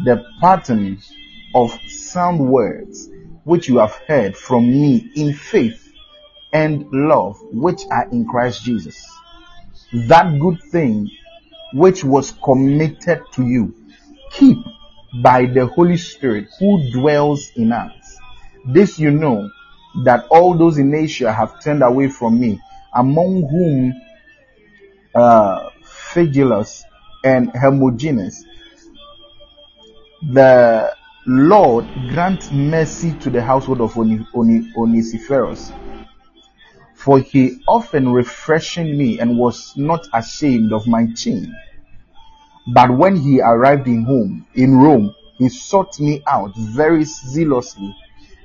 [0.04, 1.14] the patterns
[1.54, 3.08] of sound words
[3.44, 5.88] which you have heard from me in faith
[6.52, 9.08] and love which are in Christ Jesus.
[10.08, 11.08] That good thing
[11.74, 13.72] which was committed to you,
[14.32, 14.58] keep
[15.22, 18.18] by the Holy Spirit who dwells in us.
[18.66, 19.48] This you know
[20.02, 22.60] that all those in Asia have turned away from me,
[22.92, 23.94] among whom
[25.14, 26.82] uh, Phygelus
[27.24, 28.44] and Hermogenes.
[30.30, 30.94] The
[31.26, 35.72] Lord grant mercy to the household of Onesiphorus,
[36.94, 41.54] for he often refreshing me and was not ashamed of my chain.
[42.68, 47.96] But when he arrived in home in Rome, he sought me out very zealously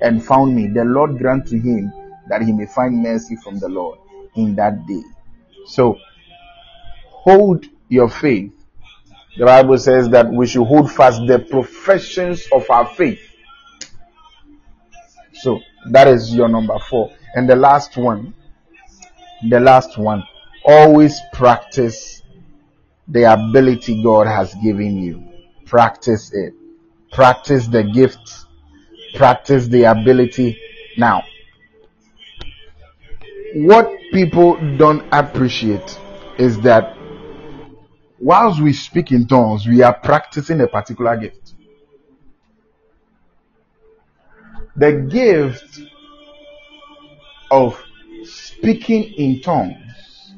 [0.01, 0.67] and found me.
[0.67, 1.93] The Lord grant to him
[2.27, 3.99] that he may find mercy from the Lord
[4.35, 5.03] in that day.
[5.67, 5.97] So
[7.11, 8.51] hold your faith.
[9.37, 13.21] The Bible says that we should hold fast the professions of our faith.
[15.33, 15.59] So
[15.91, 17.11] that is your number four.
[17.35, 18.33] And the last one,
[19.47, 20.23] the last one,
[20.65, 22.23] always practice
[23.07, 25.23] the ability God has given you.
[25.65, 26.53] Practice it.
[27.11, 28.45] Practice the gift.
[29.15, 30.59] Practice the ability.
[30.97, 31.23] Now,
[33.53, 35.99] what people don't appreciate
[36.39, 36.96] is that
[38.19, 41.53] whilst we speak in tongues, we are practicing a particular gift.
[44.75, 45.79] The gift
[47.49, 47.81] of
[48.23, 50.33] speaking in tongues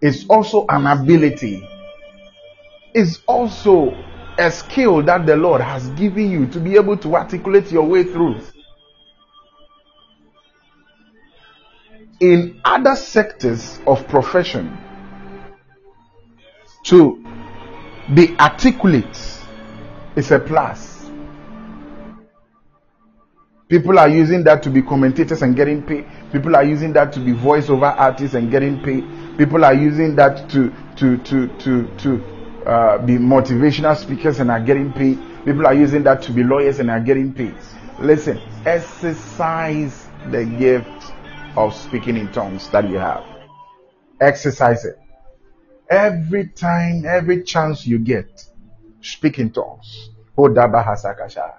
[0.00, 1.66] is also an ability,
[2.94, 3.96] is also
[4.38, 8.04] a skill that the Lord has given you to be able to articulate your way
[8.04, 8.40] through.
[12.20, 14.76] In other sectors of profession,
[16.86, 17.22] to
[18.14, 19.18] be articulate
[20.14, 21.10] is a plus.
[23.68, 26.06] People are using that to be commentators and getting paid.
[26.30, 29.04] People are using that to be voiceover artists and getting paid.
[29.36, 32.24] People are using that to to to to to
[32.64, 35.18] uh, be motivational speakers and are getting paid.
[35.44, 37.56] People are using that to be lawyers and are getting paid.
[37.98, 41.12] Listen, exercise the gift
[41.56, 43.24] of speaking in tongues that you have.
[44.20, 44.96] Exercise it.
[45.88, 48.44] Every time, every chance you get,
[49.00, 50.10] speak in tongues.
[50.36, 51.54] Hodaba hasakasha.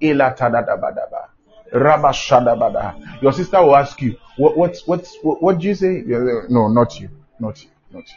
[0.00, 1.28] Ila tadadabadaba.
[1.72, 3.22] Rabashadabada.
[3.22, 6.02] Your sister will ask you, what, what, what, what, what do you say?
[6.06, 7.08] No, not you.
[7.40, 7.70] Not you.
[7.90, 8.14] Not you.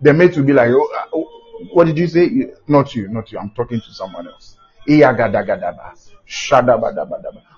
[0.00, 2.52] The mate will be like, oh, uh, oh, what did you say?
[2.68, 3.08] Not you.
[3.08, 3.38] Not you.
[3.38, 4.56] I'm talking to someone else.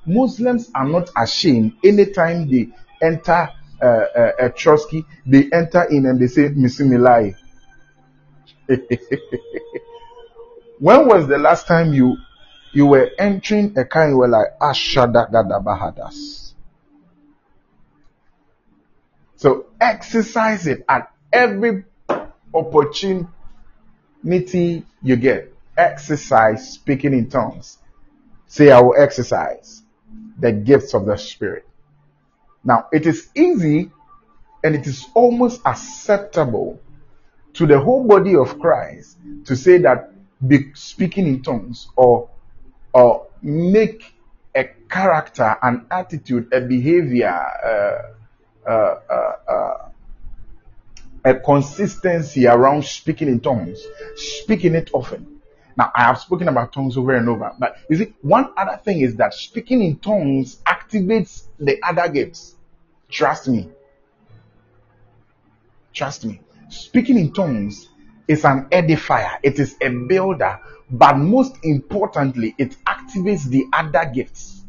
[0.07, 2.69] Muslims are not ashamed anytime they
[3.03, 3.51] enter
[3.83, 7.35] uh, uh, a Trotsky, they enter in and they say, Misimilai.
[10.79, 12.17] when was the last time you
[12.73, 16.53] you were entering a car you were like Ashada Gadabahadas?
[19.37, 21.85] So exercise it at every
[22.55, 23.27] opportunity
[25.03, 25.53] you get.
[25.77, 27.79] Exercise speaking in tongues.
[28.47, 29.83] Say, I will exercise
[30.39, 31.67] the gifts of the Spirit.
[32.63, 33.91] Now, it is easy
[34.63, 36.81] and it is almost acceptable
[37.55, 40.13] to the whole body of Christ to say that
[40.47, 42.29] be speaking in tongues or
[42.93, 44.15] or make
[44.55, 49.89] a character, an attitude, a behavior, uh, uh, uh, uh,
[51.25, 53.83] a consistency around speaking in tongues,
[54.17, 55.41] speaking it often.
[55.77, 59.01] Now, I have spoken about tongues over and over, but you see, one other thing
[59.01, 62.57] is that speaking in tongues activates the other gifts.
[63.09, 63.69] Trust me.
[65.93, 66.41] Trust me.
[66.71, 67.89] Speaking in tongues
[68.29, 70.61] is an edifier, it is a builder,
[70.91, 74.63] but most importantly, it activates the other gifts.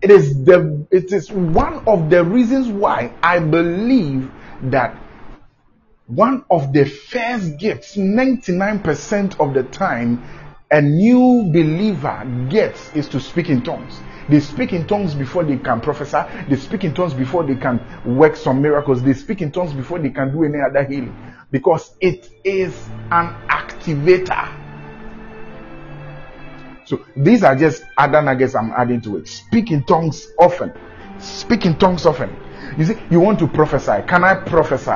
[0.00, 4.30] It is the it is one of the reasons why I believe
[4.62, 4.96] that
[6.06, 10.22] one of the first gifts, 99% of the time,
[10.70, 14.00] a new believer gets is to speak in tongues.
[14.28, 16.18] They speak in tongues before they can prophesy.
[16.48, 19.02] They speak in tongues before they can work some miracles.
[19.02, 21.16] They speak in tongues before they can do any other healing.
[21.52, 24.52] Because it is an activator.
[26.86, 29.28] So these are just other nuggets I'm adding to it.
[29.28, 30.72] Speak in tongues often.
[31.18, 32.34] Speak in tongues often.
[32.76, 34.02] You see, you want to prophesy.
[34.08, 34.90] Can I prophesy?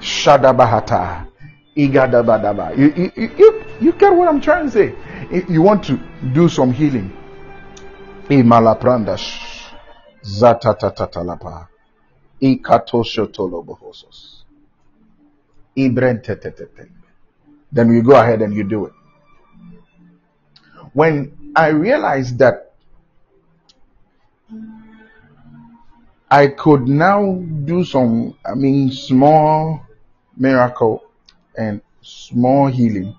[0.00, 1.28] Shadabahata.
[1.76, 4.94] You, you, you, you get what I'm trying to say.
[5.30, 6.00] If you want to
[6.32, 7.12] do some healing.
[8.28, 9.70] Imalaprandash.
[10.22, 11.68] Zatatatalapa.
[12.40, 14.44] Ikatoshotolobohosos.
[15.76, 16.88] Ibrentetetete.
[17.72, 18.92] Then you go ahead and you do it.
[20.92, 22.72] When I realized that
[26.30, 29.86] I could now do some, I mean, small
[30.36, 31.04] miracle
[31.56, 33.16] and small healing.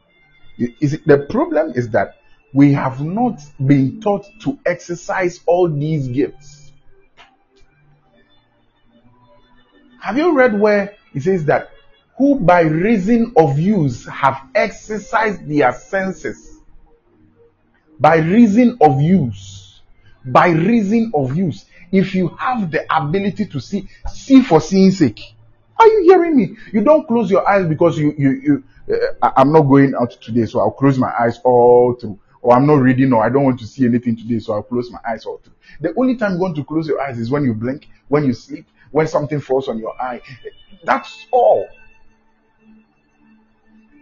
[0.58, 2.18] Is it, the problem is that
[2.54, 6.72] we have not been taught to exercise all these gifts.
[10.00, 11.72] Have you read where it says that
[12.18, 16.60] who by reason of use have exercised their senses?
[18.00, 19.82] By reason of use.
[20.24, 21.66] By reason of use.
[21.92, 25.36] If you have the ability to see, see for seeing sake.
[25.78, 26.56] Are you hearing me?
[26.72, 30.46] You don't close your eyes because you, you, you, Uh, I'm not going out today,
[30.46, 32.20] so I'll close my eyes all through.
[32.42, 34.92] Or I'm not reading, or I don't want to see anything today, so I'll close
[34.92, 35.54] my eyes all through.
[35.82, 38.34] The only time you're going to close your eyes is when you blink, when you
[38.34, 40.22] sleep, when something falls on your eye.
[40.84, 41.68] That's all.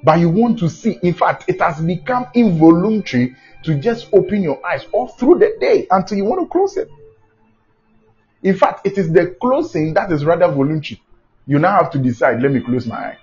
[0.04, 4.66] But you want to see, in fact, it has become involuntary to just open your
[4.66, 6.90] eyes all through the day until you want to close it.
[8.42, 11.02] In fact, it is the closing that is rather voluntary.
[11.48, 13.18] You now have to decide, let me close my eye.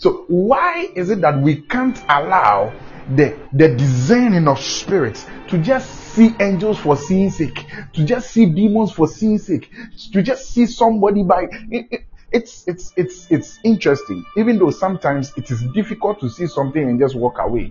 [0.00, 2.72] So why is it that we can't allow
[3.14, 8.46] the, the discerning of spirits to just see angels for seeing sake, to just see
[8.46, 9.70] demons for seeing sake,
[10.14, 12.00] to just see somebody by it, it,
[12.32, 16.98] it's it's it's it's interesting, even though sometimes it is difficult to see something and
[16.98, 17.70] just walk away.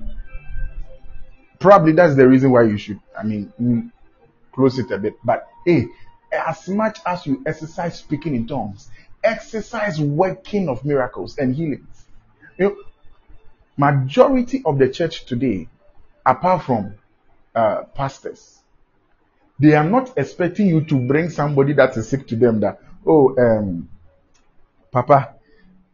[1.58, 3.92] Probably that's the reason why you should, I mean, mm,
[4.54, 5.16] close it a bit.
[5.24, 5.88] But hey,
[6.32, 8.88] as much as you exercise speaking in tongues,
[9.24, 11.99] exercise working of miracles and healings.
[12.60, 12.76] You know,
[13.78, 15.70] majority of the church today,
[16.26, 16.96] apart from
[17.56, 18.60] uh, pastors,
[19.60, 23.36] they are not expecting you to bring somebody that is sick to them that, oh,
[23.38, 23.90] um,
[24.92, 25.36] Papa,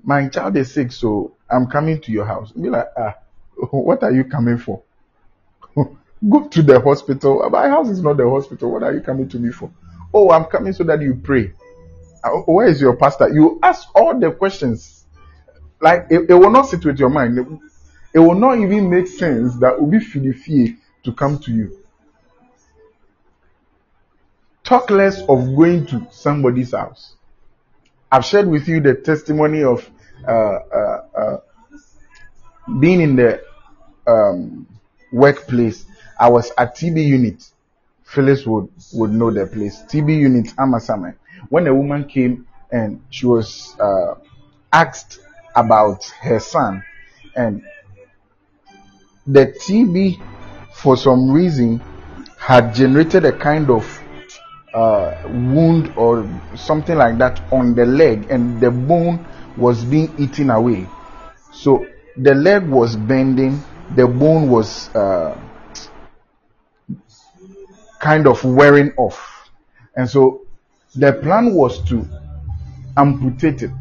[0.03, 2.51] my child is sick, so I'm coming to your house.
[2.51, 3.13] Be like, ah,
[3.72, 4.82] what are you coming for?
[5.76, 7.47] Go to the hospital.
[7.51, 8.72] My house is not the hospital.
[8.72, 9.72] What are you coming to me for?
[10.11, 11.53] Oh, I'm coming so that you pray.
[12.24, 13.30] Uh, where is your pastor?
[13.30, 15.05] You ask all the questions.
[15.82, 17.38] Like it, it will not sit with your mind.
[17.38, 17.48] It,
[18.16, 21.80] it will not even make sense that be filifie to come to you.
[24.64, 27.16] Talk less of going to somebody's house.
[28.12, 29.88] I've shared with you the testimony of
[30.28, 31.38] uh, uh, uh,
[32.80, 33.44] being in the
[34.08, 34.68] um,
[35.12, 35.86] workplace.
[36.20, 37.44] I was at TB unit.
[38.06, 39.82] Phyllis would, would know the place.
[39.84, 41.16] TB unit, Amasaman.
[41.50, 44.16] When a woman came and she was uh,
[44.72, 45.20] asked
[45.56, 46.84] about her son,
[47.36, 47.64] and
[49.28, 50.22] the TB,
[50.74, 51.82] for some reason,
[52.38, 54.01] had generated a kind of
[54.74, 59.26] uh, wound or something like that on the leg, and the bone
[59.58, 60.88] was being eaten away.
[61.51, 61.88] So
[62.18, 63.64] the leg was bending,
[63.95, 65.39] the bone was uh,
[67.99, 69.49] kind of wearing off,
[69.95, 70.45] and so
[70.95, 72.08] the plan was to
[72.97, 73.72] amputate it.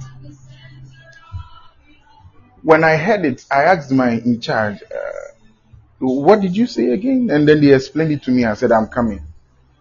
[2.64, 5.34] When I heard it, I asked my in charge, uh,
[5.98, 8.46] "What did you say again?" And then they explained it to me.
[8.46, 9.20] I said, "I'm coming."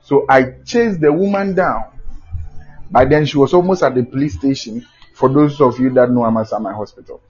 [0.03, 1.85] So I chased the woman down.
[2.91, 4.85] By then, she was almost at the police station.
[5.13, 7.21] For those of you that know Amasaman Hospital,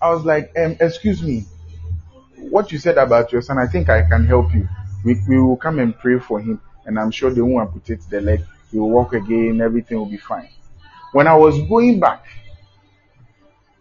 [0.00, 1.46] I was like, um, "Excuse me,
[2.36, 4.68] what you said about your son, I think I can help you.
[5.04, 8.20] We, we will come and pray for him, and I'm sure they won't amputate the
[8.20, 8.44] leg.
[8.70, 10.48] He will walk again, everything will be fine.
[11.12, 12.24] When I was going back,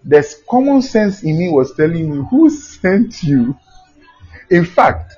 [0.03, 3.57] there's common sense in me was telling me, Who sent you?
[4.49, 5.13] In fact,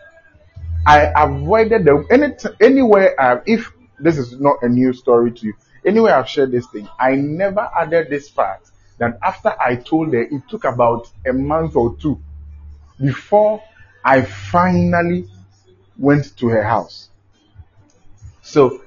[0.86, 5.54] I avoided the any anywhere I, if this is not a new story to you,
[5.86, 10.22] anywhere I've shared this thing, I never added this fact that after I told her,
[10.22, 12.20] it took about a month or two
[13.00, 13.64] before
[14.04, 15.28] I finally
[15.98, 17.10] went to her house.
[18.42, 18.82] So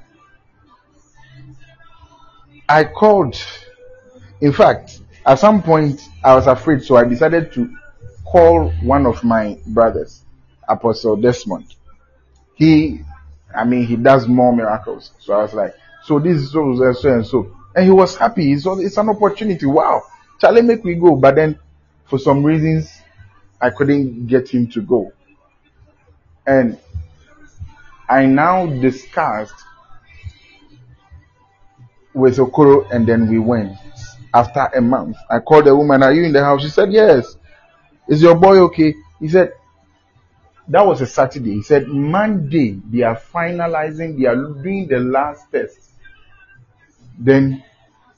[2.68, 3.36] I called.
[4.40, 7.74] In fact, at some point I was afraid, so I decided to
[8.24, 10.22] call one of my brothers,
[10.68, 11.74] Apostle Desmond.
[12.54, 13.00] He,
[13.54, 15.12] I mean, he does more miracles.
[15.20, 17.56] So I was like, so this is so, so and so.
[17.74, 18.52] And he was happy.
[18.52, 19.66] It's, it's an opportunity.
[19.66, 20.02] Wow.
[20.40, 21.16] Charlie, make we go.
[21.16, 21.58] But then
[22.04, 22.92] for some reasons,
[23.60, 25.12] I couldn't get him to go.
[26.46, 26.78] And
[28.08, 29.54] I now discussed
[32.12, 33.76] with Okoro and then we went.
[34.34, 36.62] After a month, I called the woman, Are you in the house?
[36.62, 37.36] She said, Yes.
[38.08, 38.92] Is your boy okay?
[39.20, 39.52] He said,
[40.66, 41.54] That was a Saturday.
[41.54, 45.78] He said, Monday, they are finalizing, they are doing the last test.
[47.16, 47.62] Then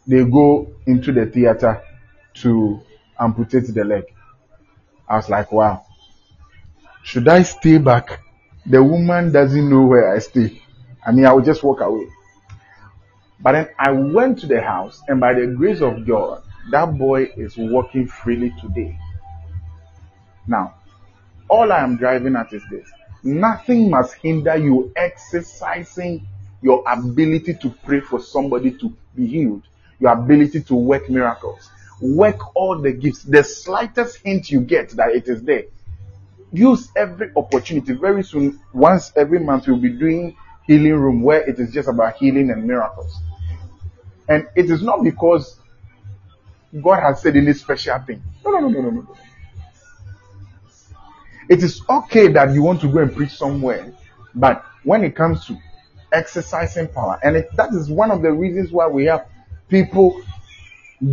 [0.06, 1.82] they go into the theater
[2.36, 2.80] to
[3.20, 4.04] amputate the leg.
[5.06, 5.84] I was like, Wow.
[7.04, 8.20] Should I stay back?
[8.64, 10.62] The woman doesn't know where I stay.
[11.06, 12.08] I mean, I will just walk away.
[13.40, 17.30] But then I went to the house, and by the grace of God, that boy
[17.36, 18.98] is walking freely today.
[20.46, 20.74] Now,
[21.48, 22.88] all I am driving at is this
[23.22, 26.26] nothing must hinder you exercising
[26.62, 29.62] your ability to pray for somebody to be healed,
[30.00, 31.70] your ability to work miracles,
[32.00, 33.22] work all the gifts.
[33.22, 35.64] The slightest hint you get that it is there,
[36.52, 37.92] use every opportunity.
[37.92, 40.36] Very soon, once every month, we'll be doing
[40.66, 43.20] healing room where it is just about healing and miracles.
[44.28, 45.58] And it is not because
[46.82, 48.22] God has said any special thing.
[48.44, 49.16] No, no, no, no, no, no.
[51.48, 53.92] It is okay that you want to go and preach somewhere,
[54.34, 55.56] but when it comes to
[56.12, 59.26] exercising power, and it, that is one of the reasons why we have
[59.68, 60.20] people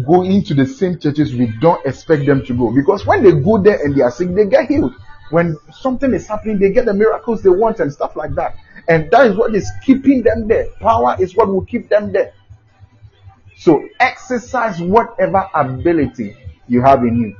[0.07, 3.61] go into the same churches we don't expect them to go because when they go
[3.61, 4.93] there and they are sick, they get healed.
[5.29, 8.55] When something is happening, they get the miracles they want and stuff like that.
[8.87, 10.67] And that is what is keeping them there.
[10.79, 12.33] Power is what will keep them there.
[13.57, 16.35] So exercise whatever ability
[16.67, 17.37] you have in you.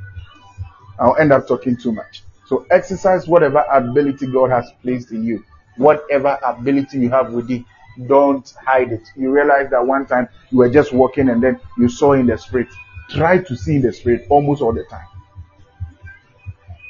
[1.00, 2.24] I'll end up talking too much.
[2.46, 5.44] So exercise whatever ability God has placed in you.
[5.78, 7.66] Whatever ability you have with within,
[8.08, 9.08] don't hide it.
[9.16, 12.38] You realize that one time you were just walking and then you saw in the
[12.38, 12.68] spirit.
[13.10, 15.08] Try to see in the spirit almost all the time.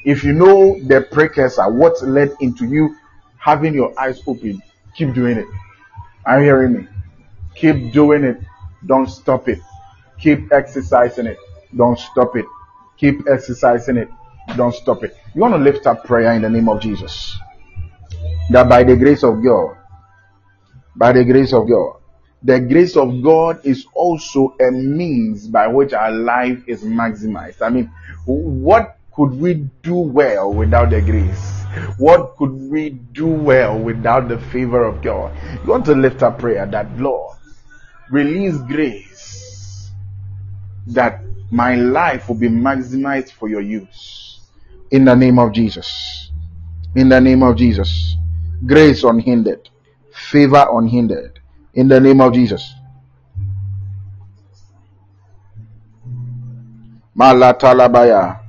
[0.03, 2.97] If you know the precursor, what led into you
[3.37, 4.61] having your eyes open,
[4.95, 5.47] keep doing it.
[6.25, 6.87] Are you hearing me?
[7.55, 8.37] Keep doing it.
[8.85, 9.59] Don't stop it.
[10.19, 11.37] Keep exercising it.
[11.75, 12.45] Don't stop it.
[12.97, 14.09] Keep exercising it.
[14.55, 15.17] Don't stop it.
[15.33, 17.37] You want to lift up prayer in the name of Jesus.
[18.49, 19.77] That by the grace of God,
[20.95, 21.97] by the grace of God,
[22.43, 27.61] the grace of God is also a means by which our life is maximized.
[27.61, 27.89] I mean,
[28.25, 31.63] what could we do well without the grace?
[31.97, 35.35] What could we do well without the favor of God?
[35.63, 37.37] You want to lift up prayer that Lord,
[38.11, 39.91] release grace
[40.87, 44.41] that my life will be maximized for your use.
[44.91, 46.31] In the name of Jesus.
[46.95, 48.15] In the name of Jesus.
[48.65, 49.69] Grace unhindered.
[50.11, 51.39] Favor unhindered.
[51.73, 52.73] In the name of Jesus.
[57.17, 58.42] Malatalabaya.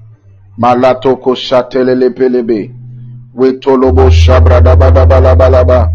[0.58, 2.70] Malatoko shatelele pelebe.
[3.34, 5.90] Wetolobo shabrada badabalaba.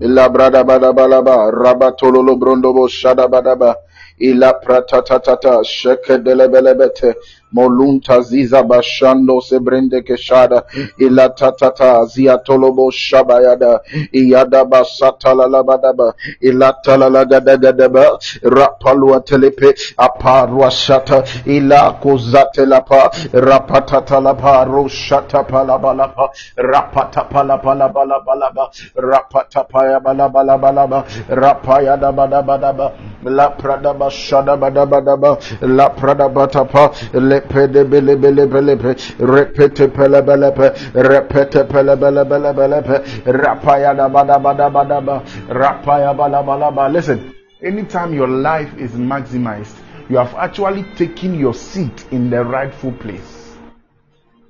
[0.00, 1.50] Illa brada badabalaba.
[1.52, 3.76] Rabatololo brondobo shadabadaba.
[4.18, 5.62] Ila pratatatata.
[5.64, 7.14] Shekedelebelebete.
[7.52, 10.62] Molunta ziza bashando sebrende keshada.
[10.98, 13.80] Ila tatata zia tolobo shabayada.
[14.12, 21.24] Iyada basata lalabadaba ila talalagadagaba rapalua telepe aparua shata.
[21.46, 32.92] Ila kozate lapa rapatata lapa roshata palabalapa rapata palapalabalabalaba rapata paya balabalabalaba rapaya dabadabadaba
[33.24, 40.22] la prada bashada badabadaba la prada batapa le pede bele bele bele pe repete pele
[40.22, 42.82] bele pe repete pele bele bele bele
[43.26, 47.32] rapaya da bada bada bada ba rapaya bala bala ba listen
[47.62, 53.56] anytime your life is maximized you have actually taken your seat in the rightful place.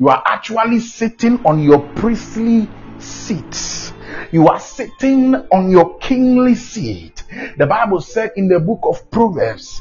[0.00, 2.68] You are actually sitting on your priestly
[2.98, 3.93] seat
[4.32, 7.22] you are sitting on your kingly seat
[7.58, 9.80] the bible said in the book of proverbs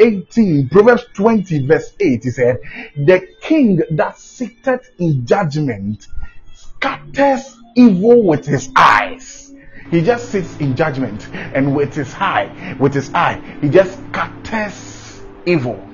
[0.00, 2.58] 18, Proverbs 20, verse 8, he said,
[2.96, 6.08] The king that sitteth in judgment
[6.54, 9.52] scatters evil with his eyes.
[9.90, 15.22] He just sits in judgment and with his eye, with his eye, he just scatters
[15.46, 15.86] evil.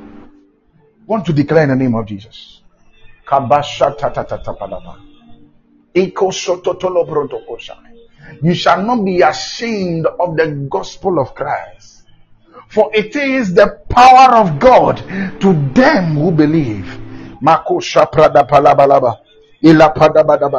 [1.07, 2.62] Want to declare in the name of Jesus.
[8.42, 12.03] You shall not be ashamed of the gospel of Christ.
[12.68, 14.96] For it is the power of God
[15.40, 16.86] to them who believe.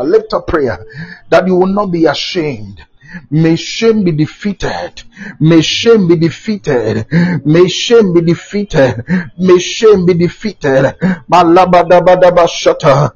[0.03, 0.85] Lift up prayer
[1.29, 2.85] that you will not be ashamed
[3.31, 5.03] May shame be defeated.
[5.39, 7.05] May shame be defeated.
[7.45, 9.03] May shame be defeated.
[9.37, 10.95] May shame be defeated.
[11.31, 13.11] Malabadabadaba shata.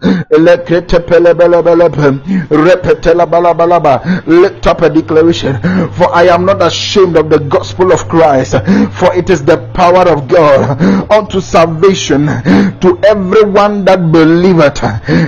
[4.25, 5.59] Lift up a declaration.
[5.91, 8.55] For I am not ashamed of the gospel of Christ.
[8.93, 14.81] For it is the power of God unto salvation to everyone that believeth.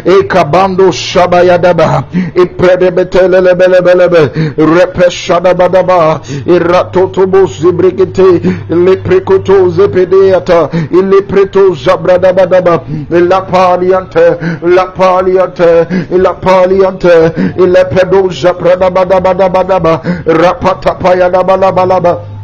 [0.06, 2.06] Ekabando shabayadaba.
[2.36, 4.56] Ipredebelebelebelebe.
[4.58, 6.22] Repeshadabadaba.
[6.66, 8.42] Iratotobo zibrigete.
[8.70, 10.70] Leprekoto zepedeata.
[10.92, 12.82] Ilepreto zabradabadaba.
[13.10, 14.38] La paliante.
[14.64, 15.88] La paliante.
[16.18, 17.32] La paliante.
[17.58, 20.02] Ilepredo zabradabadabadabadaba.
[20.26, 22.35] Rapatapayadabalabalaba.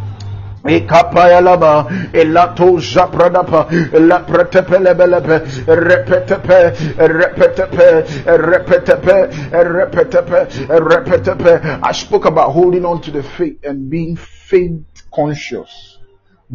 [0.64, 1.90] Elato
[4.28, 8.04] pretepelebelepe, repetepe, repetepe,
[8.38, 11.80] repetepe, repetepe, repetepe.
[11.84, 14.84] I spoke about holding on to the faith and being faith
[15.14, 15.98] conscious.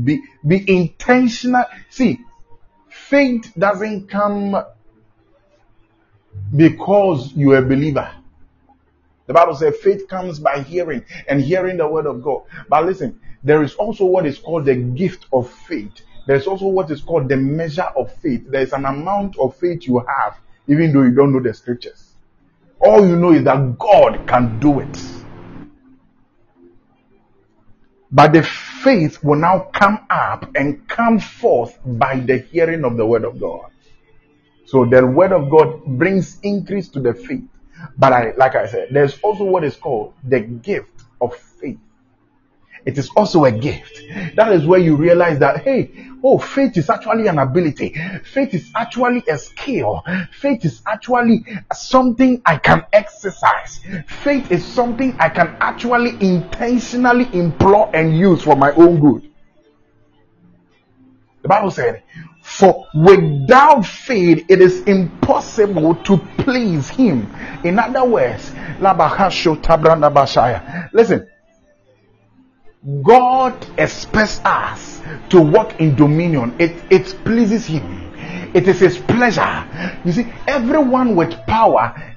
[0.04, 1.64] Be, be intentional.
[1.90, 2.20] See,
[2.88, 4.56] faith doesn't come
[6.54, 8.10] because you're a believer.
[9.26, 12.42] The Bible says faith comes by hearing and hearing the word of God.
[12.68, 16.02] But listen, there is also what is called the gift of faith.
[16.26, 18.44] There's also what is called the measure of faith.
[18.48, 20.36] There's an amount of faith you have,
[20.66, 22.14] even though you don't know the scriptures.
[22.80, 25.00] All you know is that God can do it.
[28.10, 33.06] But the faith will now come up and come forth by the hearing of the
[33.06, 33.70] word of God.
[34.66, 37.44] So the word of God brings increase to the faith.
[37.96, 41.78] But I, like I said, there's also what is called the gift of faith.
[42.86, 44.00] It is also a gift.
[44.36, 45.90] That is where you realize that, hey,
[46.22, 47.96] oh, faith is actually an ability.
[48.32, 50.04] Faith is actually a skill.
[50.30, 53.80] Faith is actually something I can exercise.
[54.22, 59.32] Faith is something I can actually intentionally employ and use for my own good.
[61.42, 62.04] The Bible said,
[62.42, 67.32] for without faith, it is impossible to please Him.
[67.64, 68.52] In other words,
[70.92, 71.28] listen,
[73.02, 76.54] God expects us to walk in dominion.
[76.60, 78.12] It, it pleases Him.
[78.54, 79.68] It is His pleasure.
[80.04, 82.14] You see, everyone with power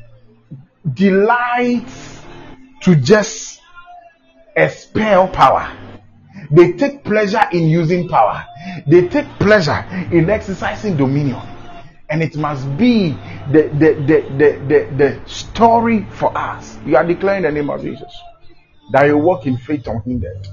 [0.94, 2.22] delights
[2.82, 3.62] to just
[4.56, 5.76] expel power.
[6.52, 8.46] They take pleasure in using power.
[8.88, 11.42] They take pleasure in exercising dominion.
[12.12, 13.12] And it must be
[13.52, 16.78] the, the, the, the, the, the story for us.
[16.86, 18.12] You are declaring the name of Jesus.
[18.92, 20.48] That you walk in faith unhindered.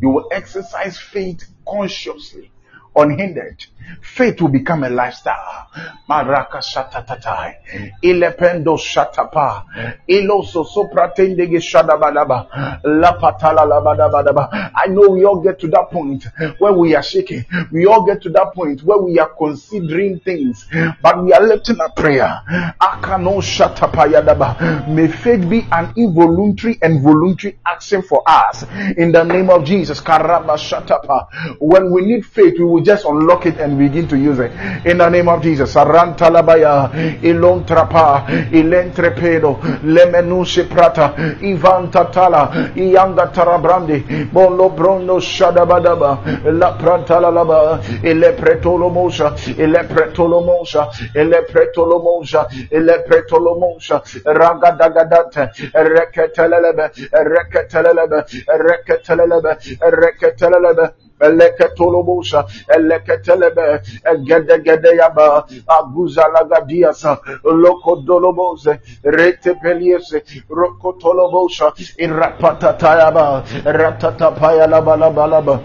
[0.00, 2.50] You will exercise faith consciously,
[2.96, 3.64] unhindered.
[4.00, 5.68] Faith will become a lifestyle.
[6.08, 7.54] Maraka shatatata.
[8.02, 9.64] Ilependo shatapa.
[10.08, 12.80] Iloso sopratendege shadabadaba.
[12.84, 14.72] Lapatala labadabadaba.
[14.74, 16.26] I know we all get to that point
[16.58, 17.44] where we are shaking.
[17.72, 20.66] We all get to that point where we are considering things,
[21.02, 22.40] but we are lifting a prayer.
[22.80, 24.88] Akano shatapayadaba.
[24.88, 28.64] May faith be an involuntary and voluntary action for us.
[28.96, 30.00] In the name of Jesus.
[30.00, 31.58] Karaba shatapa.
[31.60, 34.52] When we need faith, we will just unlock it and begin to use it.
[34.84, 35.74] In the name of Jesus.
[35.74, 46.20] Sarantalabaya, Ilon Trapa, Ilentrepedo, Lemenushe Prata, Ivan Tatala, Ianga Tarabrandi, Bolo Brondo Shadabadaba,
[46.58, 60.92] La Prantalalaba, Ile Pretolomosha, Ile Pretolomosha, Ile Pretolomosha, Ile Pretolomosha, Ragadagadata, Reketelebe, Reketelebe, Reketelebe, Reketelebe,
[61.20, 63.80] eleketolobosha eleketelebe
[64.12, 75.60] egedegedeyaba aguzalagadiasa lokodolobose retepeliese rokotolobosha irapatatayaba ratatapayalabalabalaba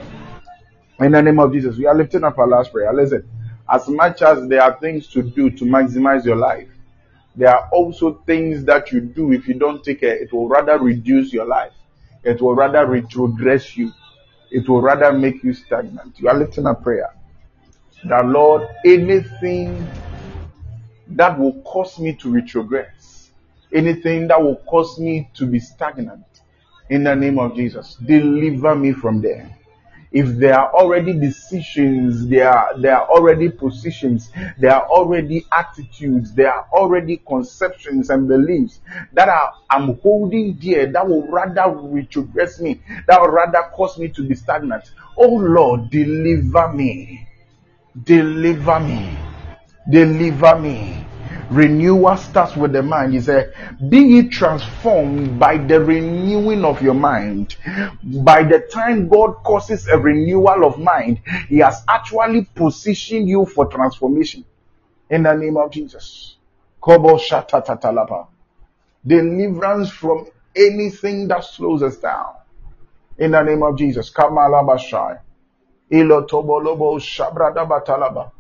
[1.00, 2.94] in the name of Jesus we are lifting up our last prayer.
[2.94, 3.24] Listen
[3.70, 6.68] as much as there are things to do to maximize your life
[7.36, 10.78] there are also things that you do if you don't take care it will rather
[10.78, 11.72] reduce your life.
[12.24, 13.92] It will rather retrogress you
[14.52, 16.20] it will rather make you stagnant.
[16.20, 17.10] You are lifting a prayer
[18.06, 19.92] that Lord, anything
[21.08, 23.30] that will cause me to retrogress,
[23.74, 26.26] anything that will cause me to be stagnant,
[26.90, 29.58] in the name of Jesus, deliver me from there
[30.12, 36.34] if there are already decisions, there are, there are already positions, there are already attitudes,
[36.34, 38.82] there are already conceptions and beliefs
[39.14, 44.10] that are, I'm holding dear that will rather retrogress me, that will rather cause me
[44.10, 44.92] to be stagnant.
[45.18, 47.28] Oh Lord, deliver me.
[48.04, 49.18] Deliver me.
[49.90, 51.06] Deliver me
[51.52, 53.14] Renewal starts with the mind.
[53.14, 53.54] He said,
[53.90, 57.58] Be ye transformed by the renewing of your mind.
[58.24, 63.66] By the time God causes a renewal of mind, He has actually positioned you for
[63.66, 64.46] transformation.
[65.10, 66.38] In the name of Jesus.
[66.80, 68.28] Kobo Shatatatalapa.
[69.06, 72.34] Deliverance from anything that slows us down.
[73.18, 74.10] In the name of Jesus.
[74.10, 75.20] Kamalabashai.
[75.92, 78.32] Ilotobolobo Shabradabatalaba.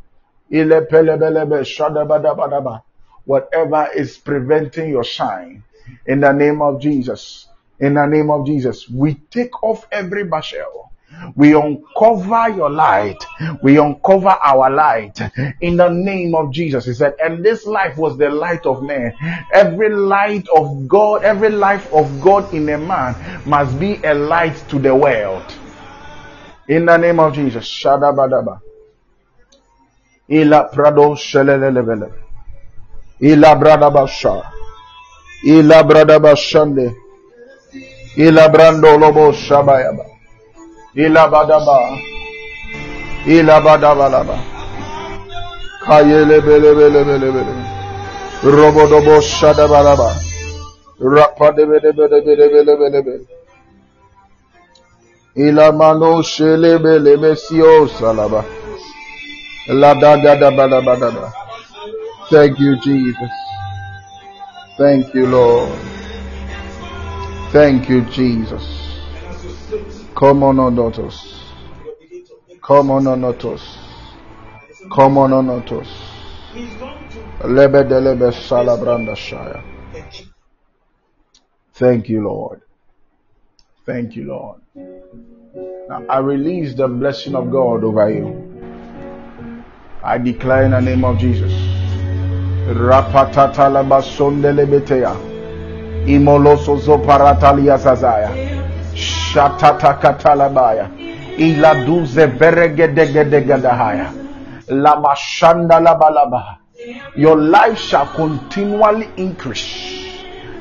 [0.49, 2.83] Ilepelebelebe Shadabadabadaba
[3.25, 5.63] whatever is preventing your shine.
[6.05, 7.47] In the name of Jesus.
[7.79, 8.89] In the name of Jesus.
[8.89, 10.89] We take off every bashel.
[11.35, 13.23] We uncover your light.
[13.61, 15.19] We uncover our light
[15.59, 16.85] in the name of Jesus.
[16.85, 19.13] He said, and this life was the light of man.
[19.53, 24.55] Every light of God, every life of God in a man must be a light
[24.69, 25.43] to the world.
[26.67, 27.65] In the name of Jesus.
[27.65, 28.61] Shadabadaba.
[30.29, 32.13] Ila prado shelelelebele.
[33.21, 34.41] Ila brada basha.
[35.45, 36.95] Ila brada bashande.
[38.17, 40.05] Ila brando lobo shabayaba.
[40.95, 41.97] Ila badaba.
[43.27, 44.37] Ila badabalaba.
[45.85, 47.53] Kayele bele bele bele bele.
[48.43, 50.09] Robodobo shadabalaba.
[50.99, 53.25] Rapa de bele bele bele bele bele bele.
[55.35, 58.43] Ila mano shele bele mesio salaba.
[59.67, 61.40] La da da da ba da ba da da.
[62.31, 63.29] Thank you, Jesus.
[64.77, 65.77] Thank you, Lord.
[67.51, 68.63] Thank you, Jesus.
[70.15, 71.17] Come on, onotos.
[72.63, 73.61] Come on, onotos.
[74.95, 75.89] Come on, onotos.
[77.43, 79.61] Lebe de lebe salabranda shaya.
[81.73, 82.61] Thank you, Lord.
[83.85, 84.61] Thank you, Lord.
[85.89, 88.61] Now I release the blessing of God over you.
[90.01, 91.80] I declare in the name of Jesus.
[92.73, 95.11] Rapatatala sondelebetea.
[96.05, 98.29] Imoloso zoparatalia sazaya.
[98.93, 100.89] Shatata katalabaya.
[101.37, 104.11] Ila duze veregedegedegadahaya.
[104.67, 106.57] Lama shanda labalaba.
[107.15, 110.01] Your life shall continually increase.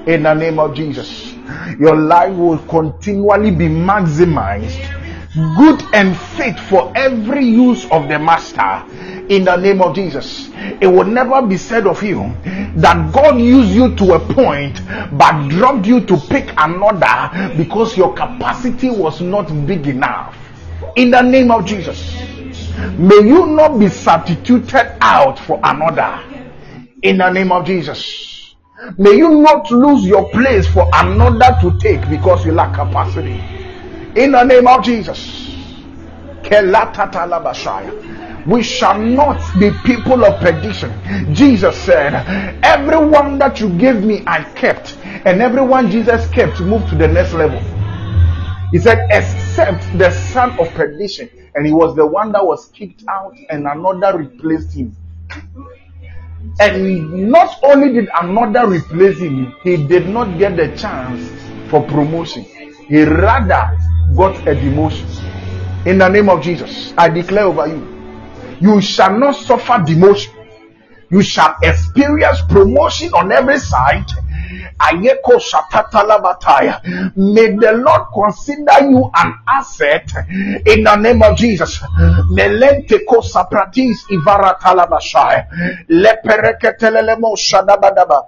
[0.06, 1.34] In the name of Jesus.
[1.78, 4.99] Your life will continually be maximized
[5.34, 8.84] good and fit for every use of the master
[9.28, 10.50] in the name of Jesus.
[10.80, 12.34] It will never be said of you
[12.76, 14.80] that God used you to a point
[15.12, 20.36] but dropped you to pick another because your capacity was not big enough.
[20.96, 22.16] In the name of Jesus.
[22.98, 26.24] May you not be substituted out for another.
[27.02, 28.54] In the name of Jesus.
[28.98, 33.59] May you not lose your place for another to take because you lack capacity.
[34.16, 35.46] In the name of Jesus.
[38.46, 41.34] We shall not be people of perdition.
[41.34, 42.14] Jesus said,
[42.64, 44.96] Everyone that you gave me, I kept.
[45.24, 47.60] And everyone Jesus kept moved to the next level.
[48.72, 51.28] He said, except the son of perdition.
[51.54, 54.96] And he was the one that was kicked out, and another replaced him.
[56.58, 61.30] And not only did another replace him, he did not get the chance
[61.70, 62.44] for promotion.
[62.88, 63.76] He rather
[64.16, 65.06] got a demotion.
[65.86, 67.86] In the name of Jesus, I declare over you,
[68.60, 70.34] you shall not suffer demotion.
[71.10, 74.06] You shall experience promotion on every side.
[74.92, 75.16] May
[77.56, 80.12] the Lord consider you an asset
[80.66, 81.80] in the name of Jesus.
[82.30, 85.46] Melente kosa pratis ivara talabashai.
[85.88, 88.22] Lepereketelelemo shadabadaba.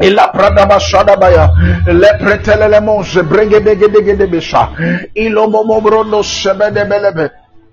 [0.00, 1.50] Ila pradaba shadabaya
[1.86, 4.68] lepretelele monje brenge dege dege de besha.
[5.14, 7.30] Ilo momo brono shebede belebe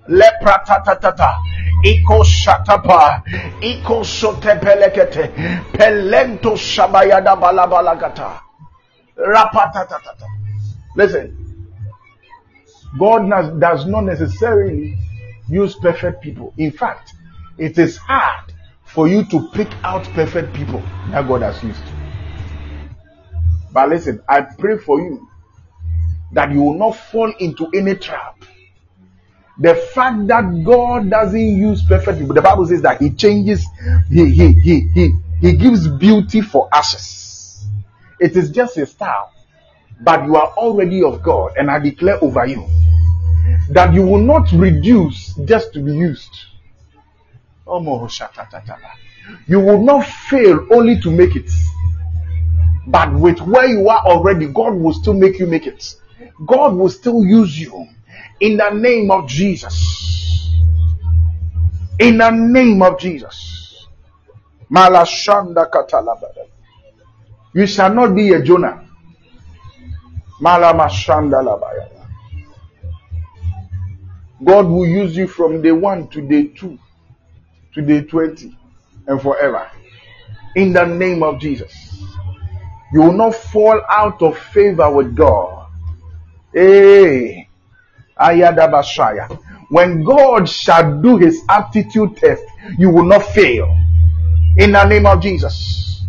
[0.08, 1.36] lepratatatata
[1.84, 3.22] iko shatapa.
[3.60, 5.30] Iko sotepelekete
[5.72, 8.40] pelento shabayada balabalagata
[9.16, 10.26] rapatatata.
[10.96, 11.36] Listen.
[12.98, 13.28] God
[13.60, 14.96] does not necessarily
[15.48, 16.54] use perfect people.
[16.56, 17.12] In fact
[17.58, 18.52] it is hard
[18.84, 21.82] for you to pick out perfect people that God has used
[23.76, 25.28] but listen, I pray for you
[26.32, 28.42] that you will not fall into any trap.
[29.58, 33.66] The fact that God doesn't use perfect people, the Bible says that He changes,
[34.08, 37.66] He He He He He gives beauty for ashes.
[38.18, 39.30] It is just a style,
[40.00, 42.66] but you are already of God, and I declare over you
[43.68, 46.34] that you will not reduce just to be used.
[49.46, 51.50] You will not fail only to make it.
[52.86, 55.96] But with where you are already, God will still make you make it.
[56.46, 57.88] God will still use you
[58.40, 60.52] in the name of Jesus.
[61.98, 63.86] In the name of Jesus.
[64.70, 66.46] Malashanda katalabada.
[67.54, 68.86] You shall not be a Jonah.
[70.40, 71.88] Malamashanda labaya.
[74.44, 76.78] God will use you from day one to day two
[77.74, 78.56] to day 20
[79.06, 79.70] and forever.
[80.54, 81.72] In the name of Jesus.
[82.92, 85.66] You will not fall out of favor with God.
[86.52, 87.48] Hey.
[88.18, 89.28] Ayadabashaya.
[89.68, 92.44] When God shall do his aptitude test,
[92.78, 93.66] you will not fail.
[94.56, 96.04] In the name of Jesus.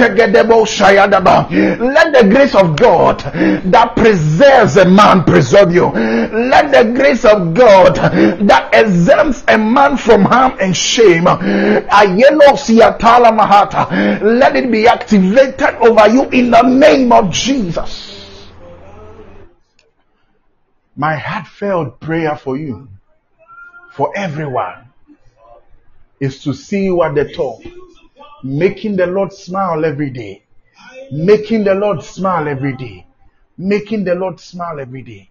[1.78, 5.86] Let the grace of God that preserves a man preserve you.
[5.90, 11.24] Let the grace of God that exempts a man from harm and shame.
[14.22, 18.14] Let it be activated over you in the name of Jesus.
[20.96, 22.88] My heartfelt prayer for you,
[23.98, 24.92] for everyone
[26.20, 27.58] is to see you at the top,
[28.44, 30.44] making the Lord smile every day,
[31.10, 33.04] making the Lord smile every day,
[33.56, 35.28] making the Lord smile every day.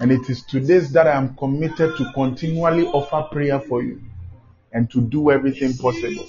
[0.00, 4.02] And it is to this that I am committed to continually offer prayer for you
[4.72, 6.28] and to do everything possible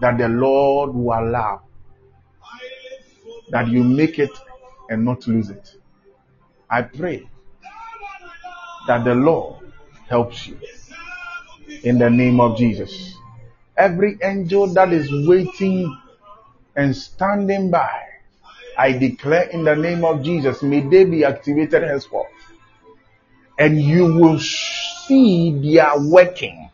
[0.00, 1.62] that the Lord will allow
[3.50, 4.32] that you make it
[4.90, 5.76] and not lose it.
[6.68, 7.30] I pray
[8.88, 9.67] that the Lord
[10.08, 10.58] helps you
[11.82, 13.14] in the name of Jesus.
[13.76, 15.96] Every angel that is waiting
[16.74, 18.02] and standing by,
[18.76, 22.28] I declare in the name of Jesus, may they be activated henceforth.
[23.58, 26.70] And you will see their working.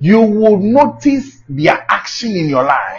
[0.00, 2.97] You will notice their action in your life.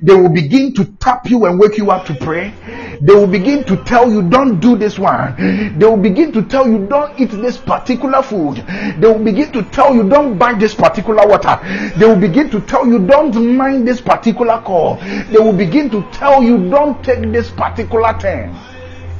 [0.00, 2.54] They will begin to tap you and wake you up to pray.
[3.00, 5.34] They will begin to tell you, don't do this one.
[5.78, 8.56] They will begin to tell you, don't eat this particular food.
[8.56, 11.58] They will begin to tell you, don't buy this particular water.
[11.96, 14.96] They will begin to tell you, don't mind this particular call.
[14.96, 18.54] They will begin to tell you, don't take this particular thing.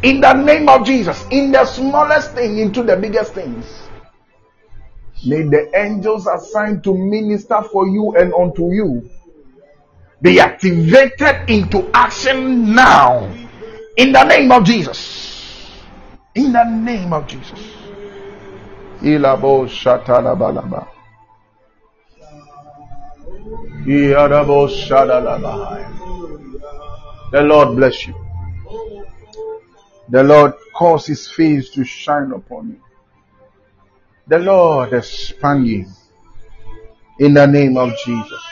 [0.03, 3.67] In the name of Jesus, in the smallest thing into the biggest things.
[5.25, 9.09] May the angels assigned to minister for you and unto you
[10.23, 13.29] be activated into action now
[13.97, 15.83] in the name of Jesus.
[16.37, 17.59] In the name of Jesus.
[19.03, 20.87] Ilabo shatalabalaba.
[27.33, 28.15] The Lord bless you.
[30.09, 32.81] The Lord cause his face to shine upon you.
[34.29, 35.87] The Lord expand you
[37.19, 38.52] in the name of Jesus.